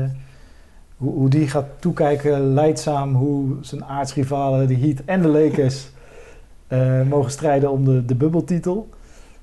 hoe, 0.98 1.14
hoe 1.14 1.30
die 1.30 1.48
gaat 1.48 1.66
toekijken, 1.80 2.54
leidzaam, 2.54 3.14
hoe 3.16 3.56
zijn 3.62 3.86
aardsrivalen, 3.86 4.68
de 4.68 4.78
Heat 4.78 5.02
en 5.06 5.22
de 5.22 5.28
Lakers, 5.28 5.90
eh, 6.68 7.02
mogen 7.02 7.32
strijden 7.32 7.72
om 7.72 7.86
de, 7.86 8.06
de 8.06 8.16
bubbeltitel. 8.16 8.90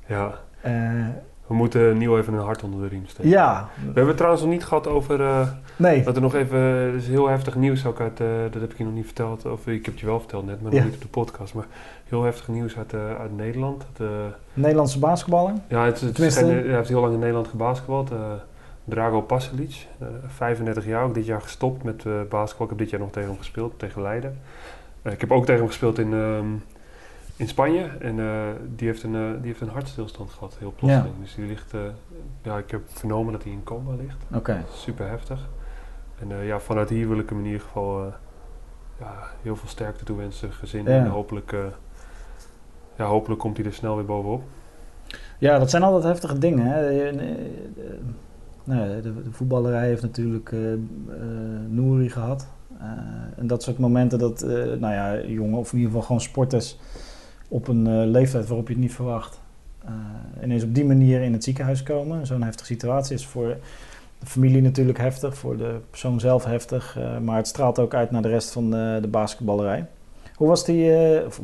ja. 0.07 0.35
Eh, 0.61 0.73
We 1.47 1.55
moeten 1.55 1.99
nieuw 1.99 2.19
even 2.19 2.33
een 2.35 2.41
hart 2.45 2.63
onder 2.63 2.81
de 2.83 2.89
riem 2.89 3.07
steken. 3.07 3.31
ja, 3.31 3.69
We 3.77 3.85
hebben 3.85 4.07
het 4.07 4.17
trouwens 4.17 4.43
nog 4.43 4.53
niet 4.53 4.65
gehad 4.65 4.87
over... 4.87 5.21
eh, 5.21 5.49
nee, 5.77 6.03
dat 6.03 6.17
er 6.17 6.23
nog 6.23 6.35
even... 6.35 6.59
Er 6.59 6.95
is 6.95 7.09
heel 7.09 7.29
heftig 7.29 7.55
nieuws 7.57 7.87
ook 7.87 8.01
uit... 8.01 8.17
dat 8.53 8.61
heb 8.61 8.71
ik 8.73 8.79
je 8.79 8.85
nog 8.85 8.93
niet 8.95 9.05
verteld. 9.05 9.47
Of 9.47 9.67
ik 9.67 9.85
heb 9.85 9.95
het 9.95 10.01
je 10.01 10.07
wel 10.07 10.19
verteld 10.19 10.47
net, 10.47 10.63
maar 10.63 10.73
nog 10.75 10.85
niet 10.85 10.95
op 10.95 11.01
de 11.01 11.09
podcast. 11.09 11.55
Maar 11.55 11.67
heel 12.09 12.23
heftig 12.23 12.49
nieuws 12.49 12.77
uit, 12.77 12.95
uit 12.95 13.37
Nederland. 13.37 13.85
Eh, 14.01 14.07
Nederlandse 14.55 14.99
basketballer. 14.99 15.53
ja, 15.69 15.85
het, 15.85 16.01
het, 16.01 16.15
Tenminste- 16.15 16.45
schijnt- 16.45 16.67
hij 16.67 16.75
heeft 16.77 16.89
heel 16.89 17.01
lang 17.01 17.13
in 17.13 17.19
Nederland 17.19 17.49
gebasketbald. 17.49 18.11
Eh, 18.85 18.91
Drago 18.91 19.21
Pasalic, 19.23 19.87
eh, 19.99 20.07
35 20.27 20.87
jaar, 20.87 21.05
ook 21.05 21.15
dit 21.15 21.27
jaar 21.27 21.41
gestopt 21.41 21.83
met 21.83 22.07
eh 22.07 22.13
basketbal. 22.29 22.65
Ik 22.65 22.69
heb 22.71 22.79
dit 22.79 22.91
jaar 22.91 23.01
nog 23.01 23.11
tegen 23.11 23.29
hem 23.29 23.39
gespeeld, 23.39 23.79
tegen 23.79 24.03
Leiden. 24.03 24.39
Eh, 25.03 25.13
ik 25.13 25.21
heb 25.21 25.33
ook 25.33 25.45
tegen 25.45 25.61
hem 25.61 25.69
gespeeld 25.69 25.99
in, 25.99 26.13
ehm, 26.13 26.47
in 27.37 27.49
Spanje. 27.49 27.87
En 28.01 28.19
eh, 28.21 28.49
die, 28.77 28.89
heeft 28.89 29.03
een, 29.03 29.15
eh, 29.15 29.31
die 29.37 29.47
heeft 29.47 29.61
een 29.61 29.69
hartstilstand 29.69 30.31
gehad, 30.31 30.57
heel 30.59 30.73
plotseling. 30.77 31.15
Dus 31.21 31.35
die 31.35 31.47
ligt, 31.47 31.75
eh, 31.75 31.81
ja, 32.43 32.59
ik 32.59 32.71
heb 32.71 32.81
vernomen 32.87 33.33
dat 33.33 33.43
hij 33.43 33.53
in 33.53 33.65
coma 33.65 33.95
ligt. 33.95 34.19
Oké. 34.35 34.65
Super 34.73 35.09
heftig. 35.09 35.49
En 36.21 36.33
eh, 36.33 36.47
ja, 36.47 36.61
vanuit 36.61 36.89
hier 36.89 37.09
wil 37.09 37.19
ik 37.19 37.29
hem 37.29 37.39
in 37.39 37.45
ieder 37.45 37.61
geval 37.61 38.05
eh, 38.05 38.13
ja, 39.01 39.13
heel 39.43 39.57
veel 39.57 39.69
sterkte 39.69 40.05
toewensen, 40.05 40.53
gezin. 40.53 40.85
Ja. 40.85 40.91
En 40.91 41.07
hopelijk, 41.07 41.53
eh, 41.53 41.61
ja, 42.97 43.05
hopelijk 43.05 43.41
komt 43.41 43.57
hij 43.57 43.67
er 43.67 43.73
snel 43.73 43.97
weer 43.97 44.05
bovenop. 44.05 44.43
Ja, 45.39 45.59
dat 45.59 45.71
zijn 45.71 45.83
altijd 45.83 46.05
heftige 46.05 46.39
dingen. 46.39 46.67
Hè. 46.67 47.11
Nou, 48.65 49.01
de, 49.01 49.23
de 49.23 49.33
voetballerij 49.33 49.87
heeft 49.87 50.03
natuurlijk 50.03 50.55
Nouri 51.69 52.11
gehad. 52.11 52.47
Eh, 52.81 53.39
en 53.39 53.47
dat 53.47 53.63
soort 53.63 53.79
momenten 53.79 54.19
dat, 54.19 54.41
nou 54.79 54.93
ja, 54.93 55.21
jongen, 55.21 55.59
of 55.59 55.73
in 55.73 55.79
ieder 55.79 55.91
geval 55.91 56.07
gewoon 56.07 56.21
sporters 56.21 56.79
op 57.49 57.69
een 57.69 58.07
leeftijd 58.07 58.47
waarop 58.47 58.67
je 58.67 58.73
het 58.73 58.83
niet 58.83 58.95
verwacht, 58.95 59.41
ineens 60.43 60.65
op 60.65 60.75
die 60.75 60.85
manier 60.85 61.23
in 61.23 61.33
het 61.33 61.45
ziekenhuis 61.45 61.83
komen. 61.83 62.27
Zo'n 62.27 62.43
heftige 62.43 62.67
situatie 62.67 63.15
is 63.15 63.27
voor 63.27 63.57
de 64.19 64.27
familie 64.27 64.63
natuurlijk 64.63 64.99
heftig, 64.99 65.37
voor 65.37 65.57
de 65.57 65.81
persoon 65.91 66.21
zelf 66.21 66.45
heftig, 66.45 66.99
maar 67.23 67.37
het 67.37 67.49
straalt 67.49 67.79
ook 67.79 67.95
uit 67.95 68.11
naar 68.11 68.23
de 68.23 68.29
rest 68.29 68.53
van 68.53 68.71
de, 68.71 68.99
de 69.01 69.09
basketballerij. 69.09 69.87
Hoe 70.35 70.49
was 70.49 70.65
die, 70.65 70.91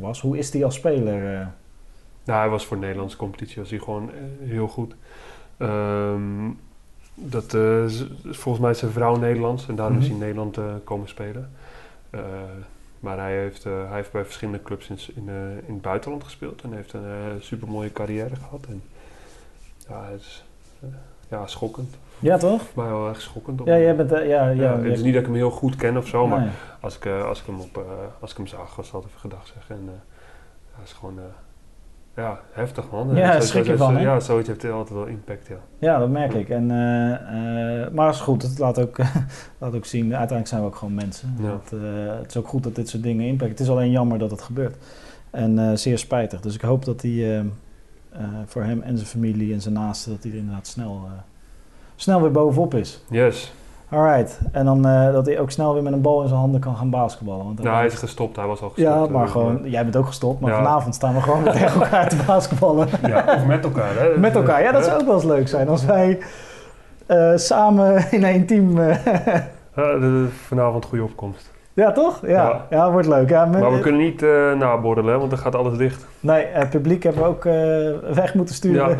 was, 0.01 0.21
hoe 0.21 0.39
is 0.39 0.51
die 0.51 0.65
als 0.65 0.75
speler? 0.75 1.49
Nou, 2.25 2.41
hij 2.41 2.49
was 2.49 2.67
voor 2.67 2.77
de 2.77 2.83
Nederlandse 2.83 3.17
competitie 3.17 3.61
was 3.61 3.71
hij 3.71 3.79
gewoon 3.79 4.11
heel 4.41 4.69
goed. 4.69 4.95
Ehm, 5.57 6.49
dat, 7.23 7.55
eh, 7.55 7.85
volgens 8.25 8.59
mij 8.59 8.71
is 8.71 8.79
zijn 8.79 8.91
vrouw 8.91 9.17
Nederlands 9.17 9.69
en 9.69 9.75
daarom 9.75 9.97
is 9.99 10.03
hij 10.07 10.13
Mhm. 10.15 10.21
in 10.23 10.27
Nederland 10.29 10.57
eh, 10.57 10.65
komen 10.85 11.09
spelen. 11.09 11.51
Eh, 12.11 12.21
maar 13.01 13.19
hij 13.19 13.37
heeft, 13.39 13.65
hij 13.65 13.87
heeft 13.91 14.13
bij 14.13 14.25
verschillende 14.25 14.63
clubs 14.63 14.89
in, 14.89 14.99
in, 15.15 15.29
in 15.67 15.73
het 15.73 15.83
buitenland 15.83 16.25
gespeeld 16.25 16.63
en 16.63 16.73
heeft 16.73 16.93
een 16.93 17.03
super 17.41 17.69
mooie 17.69 17.93
carrière 17.93 18.37
gehad. 18.37 18.65
En, 18.69 18.83
ja, 19.89 20.05
het 20.11 20.21
is 20.21 20.45
ja, 21.29 21.47
schokkend. 21.47 21.97
Ja, 22.19 22.37
toch? 22.39 22.63
Mij 22.75 22.87
wel 22.89 23.09
echt 23.09 23.21
schokkend. 23.21 23.61
om- 23.61 23.67
Ja, 23.67 23.79
jij 23.79 23.97
bent... 23.97 24.11
ja, 24.11 24.19
ja, 24.21 24.49
ja, 24.51 24.77
het 24.77 24.85
is 24.93 25.03
niet 25.03 25.13
dat 25.13 25.21
ik 25.23 25.27
hem 25.29 25.37
heel 25.37 25.51
goed 25.51 25.77
ken 25.77 25.97
of 25.97 26.07
zo, 26.07 26.27
maar 26.27 26.41
Nee. 26.41 26.49
als 26.81 26.97
ik, 26.97 27.07
als 27.07 27.41
ik, 27.41 27.47
hem, 27.47 27.61
op, 27.61 27.85
als 28.21 28.31
ik 28.31 28.37
hem 28.37 28.47
zag, 28.47 28.77
was 28.77 28.93
altijd 28.93 29.11
even 29.13 29.21
gedag 29.31 29.47
zeggen. 29.47 29.75
En 29.77 29.85
ja, 30.77 30.83
is 30.85 30.93
gewoon 30.93 31.19
ja, 32.21 32.41
heftig 32.53 32.91
man. 32.91 33.15
Ja, 33.17 33.41
zo- 33.41 33.47
schrik 33.47 33.67
je 33.67 33.77
van, 33.77 33.93
zo-? 33.95 34.01
Ja, 34.01 34.21
zoiets 34.21 34.49
heeft 34.49 34.65
altijd 34.65 34.99
wel 34.99 35.07
impact, 35.07 35.47
ja. 35.47 35.57
Ja, 35.79 35.99
dat 35.99 36.09
merk 36.09 36.35
ik. 36.35 36.49
En, 36.49 36.71
eh, 36.71 37.83
eh, 37.83 37.91
maar 37.93 38.11
is 38.11 38.21
goed, 38.21 38.43
het 38.43 38.59
laat 38.59 38.81
ook, 38.81 38.99
laat 39.61 39.75
ook 39.75 39.85
zien, 39.85 40.03
uiteindelijk 40.03 40.49
zijn 40.49 40.61
we 40.61 40.67
ook 40.67 40.77
gewoon 40.77 40.95
mensen. 40.95 41.37
Ja. 41.41 41.49
Dat, 41.49 41.73
eh, 41.73 42.19
het 42.19 42.29
is 42.29 42.37
ook 42.37 42.49
goed 42.49 42.63
dat 42.63 42.75
dit 42.75 42.89
soort 42.89 43.03
dingen 43.03 43.27
impact. 43.27 43.51
Het 43.51 43.61
is 43.61 43.69
alleen 43.69 43.91
jammer 43.91 44.19
dat 44.19 44.31
het 44.31 44.43
gebeurt. 44.43 44.77
En 45.31 45.79
zeer 45.79 45.99
spijtig. 45.99 46.41
Dus 46.41 46.55
ik 46.55 46.61
hoop 46.61 46.85
dat 46.85 47.03
hij 47.03 47.45
voor 48.47 48.63
hem 48.63 48.83
en 48.83 48.97
zijn 48.97 49.09
familie 49.09 49.53
en 49.53 49.61
zijn 49.61 49.75
naasten, 49.75 50.13
dat 50.13 50.23
hij 50.23 50.33
er 50.33 50.39
inderdaad 50.39 50.67
snel, 50.67 51.09
snel 51.97 52.23
weer 52.23 52.31
bovenop 52.31 52.75
is. 52.75 53.03
Yes. 53.11 53.53
Alright. 53.91 54.39
En 54.53 54.65
dan 54.65 54.87
eh, 54.87 55.13
dat 55.13 55.27
hij 55.27 55.39
ook 55.41 55.51
snel 55.51 55.75
weer 55.75 55.83
met 55.83 55.93
een 55.93 56.01
bal 56.01 56.23
in 56.23 56.29
zijn 56.29 56.41
handen 56.41 56.61
kan 56.61 56.77
gaan 56.77 56.91
basketballen. 56.91 57.45
Want 57.45 57.63
Nou, 57.63 57.77
hij 57.77 57.87
is 57.87 57.95
gestopt, 57.95 58.37
hij 58.37 58.47
was 58.47 58.61
al 58.63 58.69
gestopt. 58.69 58.89
ja, 58.97 59.05
eh, 59.05 59.11
maar 59.11 59.23
dus, 59.23 59.31
gewoon, 59.31 59.61
jij 59.65 59.83
bent 59.83 59.97
ook 59.97 60.07
gestopt, 60.07 60.41
maar 60.41 60.51
Ja. 60.51 60.57
vanavond 60.57 60.95
staan 60.95 61.15
we 61.15 61.21
gewoon 61.23 61.45
tegen 61.53 61.81
elkaar 61.83 62.09
te 62.09 62.17
basketballen. 62.27 62.89
ja, 63.07 63.25
of 63.37 63.47
met 63.47 63.65
elkaar, 63.65 63.95
hè. 63.99 64.19
Met 64.19 64.35
elkaar, 64.35 64.63
ja, 64.63 64.73
dat 64.73 64.85
zou 64.85 65.01
ook 65.01 65.07
wel 65.07 65.15
eens 65.15 65.25
leuk 65.25 65.49
zijn. 65.49 65.69
Als 65.69 65.85
wij 65.85 66.19
eh, 67.07 67.33
samen 67.37 68.05
in 68.11 68.25
één 68.25 68.47
team. 68.47 68.79
eh, 68.79 69.05
ja, 69.77 69.93
de- 69.93 69.99
de- 70.01 70.27
vanavond 70.47 70.85
goede 70.85 71.05
opkomst. 71.05 71.51
ja, 71.73 71.93
toch? 71.93 72.21
Ja, 72.23 72.29
ja. 72.29 72.67
Ja. 72.71 72.91
wordt 72.93 73.09
leuk. 73.09 73.29
Ja, 73.29 73.45
met- 73.45 73.61
Maar 73.61 73.73
we 73.73 73.81
kunnen 73.81 74.01
niet 74.01 74.23
eh 74.23 74.53
naborrelen, 74.59 75.19
want 75.19 75.31
dan 75.31 75.39
gaat 75.39 75.55
alles 75.55 75.79
dicht. 75.79 76.07
Nee, 76.21 76.47
het 76.53 76.71
publiek 76.71 77.03
hebben 77.03 77.23
we 77.23 77.29
ook 77.29 77.45
eh, 77.45 78.15
weg 78.15 78.35
moeten 78.35 78.55
sturen. 78.55 78.99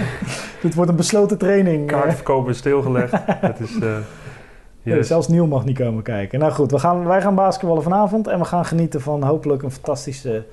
Dit 0.62 0.74
wordt 0.74 0.90
een 0.90 0.96
besloten 0.96 1.38
training. 1.38 1.86
Kaartverkoop 1.86 2.48
is 2.48 2.58
stilgelegd. 2.58 3.12
Het 3.26 3.60
is... 3.60 3.78
yes. 4.82 5.06
Zelfs 5.06 5.28
Niel 5.28 5.46
mag 5.46 5.64
niet 5.64 5.78
komen 5.78 6.02
kijken. 6.02 6.38
Nou 6.38 6.52
goed, 6.52 6.70
we 6.70 6.78
gaan, 6.78 7.06
wij 7.06 7.22
gaan 7.22 7.34
basketballen 7.34 7.82
vanavond. 7.82 8.26
En 8.26 8.38
we 8.38 8.44
gaan 8.44 8.64
genieten 8.64 9.00
van 9.00 9.22
hopelijk 9.22 9.62
een 9.62 9.70
fantastische 9.70 10.44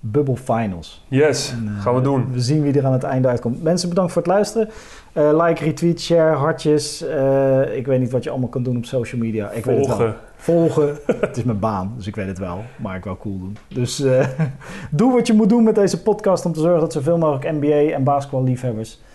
Bubble 0.00 0.36
Finals. 0.36 1.04
Yes, 1.08 1.50
En, 1.50 1.72
eh, 1.76 1.82
gaan 1.82 1.94
we 1.94 2.00
doen. 2.00 2.32
We 2.32 2.40
zien 2.40 2.62
wie 2.62 2.78
er 2.78 2.86
aan 2.86 2.92
het 2.92 3.02
einde 3.02 3.28
uitkomt. 3.28 3.62
Mensen, 3.62 3.88
bedankt 3.88 4.12
voor 4.12 4.22
het 4.22 4.30
luisteren. 4.30 4.68
Eh, 5.12 5.44
like, 5.44 5.64
retweet, 5.64 6.00
share, 6.00 6.36
hartjes. 6.36 7.06
Eh, 7.06 7.76
ik 7.76 7.86
weet 7.86 8.00
niet 8.00 8.10
wat 8.10 8.24
je 8.24 8.30
allemaal 8.30 8.48
kan 8.48 8.62
doen 8.62 8.76
op 8.76 8.84
social 8.84 9.20
media. 9.20 9.50
Ik 9.50 9.64
weet 9.64 9.78
het 9.78 9.86
wel. 9.86 9.96
Volgen. 9.96 10.16
Volgen. 10.36 10.98
het 11.20 11.36
is 11.36 11.44
mijn 11.44 11.58
baan, 11.58 11.92
dus 11.96 12.06
ik 12.06 12.16
weet 12.16 12.26
het 12.26 12.38
wel. 12.38 12.64
Maar 12.76 12.96
ik 12.96 13.04
wil 13.04 13.16
cool 13.16 13.38
doen. 13.38 13.56
Dus 13.68 14.00
eh, 14.00 14.26
doe 14.90 15.12
wat 15.12 15.26
je 15.26 15.32
moet 15.32 15.48
doen 15.48 15.64
met 15.64 15.74
deze 15.74 16.02
podcast 16.02 16.44
om 16.44 16.52
te 16.52 16.60
zorgen 16.60 16.80
dat 16.80 16.92
zoveel 16.92 17.18
mogelijk 17.18 17.52
NBA 17.52 17.94
en 17.94 18.04
basketballiefhebbers 18.04 18.98
eh, 19.00 19.13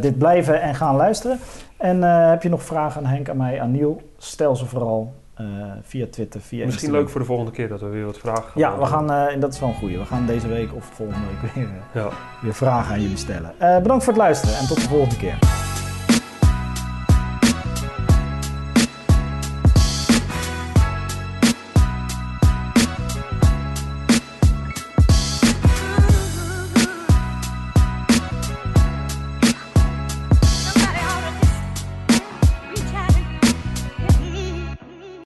dit 0.00 0.18
blijven 0.18 0.60
en 0.62 0.74
gaan 0.74 0.96
luisteren. 0.96 1.38
En 1.76 2.04
eh, 2.04 2.28
heb 2.30 2.42
je 2.42 2.48
nog 2.48 2.62
vragen 2.62 3.04
aan 3.04 3.10
Henk, 3.10 3.28
aan 3.28 3.36
mij, 3.36 3.60
aan 3.60 3.70
Niel? 3.70 4.02
Stel 4.18 4.56
ze 4.56 4.66
vooral 4.66 5.14
eh, 5.34 5.44
via 5.82 6.06
Twitter, 6.10 6.40
via 6.40 6.64
Misschien 6.64 6.70
Instagram. 6.70 7.00
leuk 7.00 7.08
voor 7.10 7.20
de 7.20 7.26
volgende 7.26 7.50
keer 7.52 7.68
dat 7.68 7.80
we 7.80 7.86
weer 7.88 8.04
wat 8.04 8.18
vragen 8.18 8.42
gaan 8.42 8.52
Ja, 8.62 8.78
we 8.78 8.84
gaan, 8.86 9.10
eh, 9.10 9.32
en 9.32 9.40
dat 9.40 9.52
is 9.54 9.60
wel 9.60 9.68
een 9.68 9.74
goeie. 9.74 9.98
We 9.98 10.04
gaan 10.04 10.26
deze 10.26 10.48
week 10.48 10.74
of 10.74 10.84
volgende 10.84 11.26
week 11.42 11.50
weer, 11.54 11.64
eh, 11.64 12.02
Ja. 12.02 12.08
weer 12.42 12.54
vragen 12.54 12.94
aan 12.94 13.00
jullie 13.00 13.16
stellen. 13.16 13.52
Eh, 13.58 13.76
bedankt 13.78 14.04
voor 14.04 14.12
het 14.12 14.22
luisteren 14.22 14.56
en 14.56 14.66
tot 14.66 14.76
de 14.76 14.88
volgende 14.88 15.16
keer. 15.16 15.59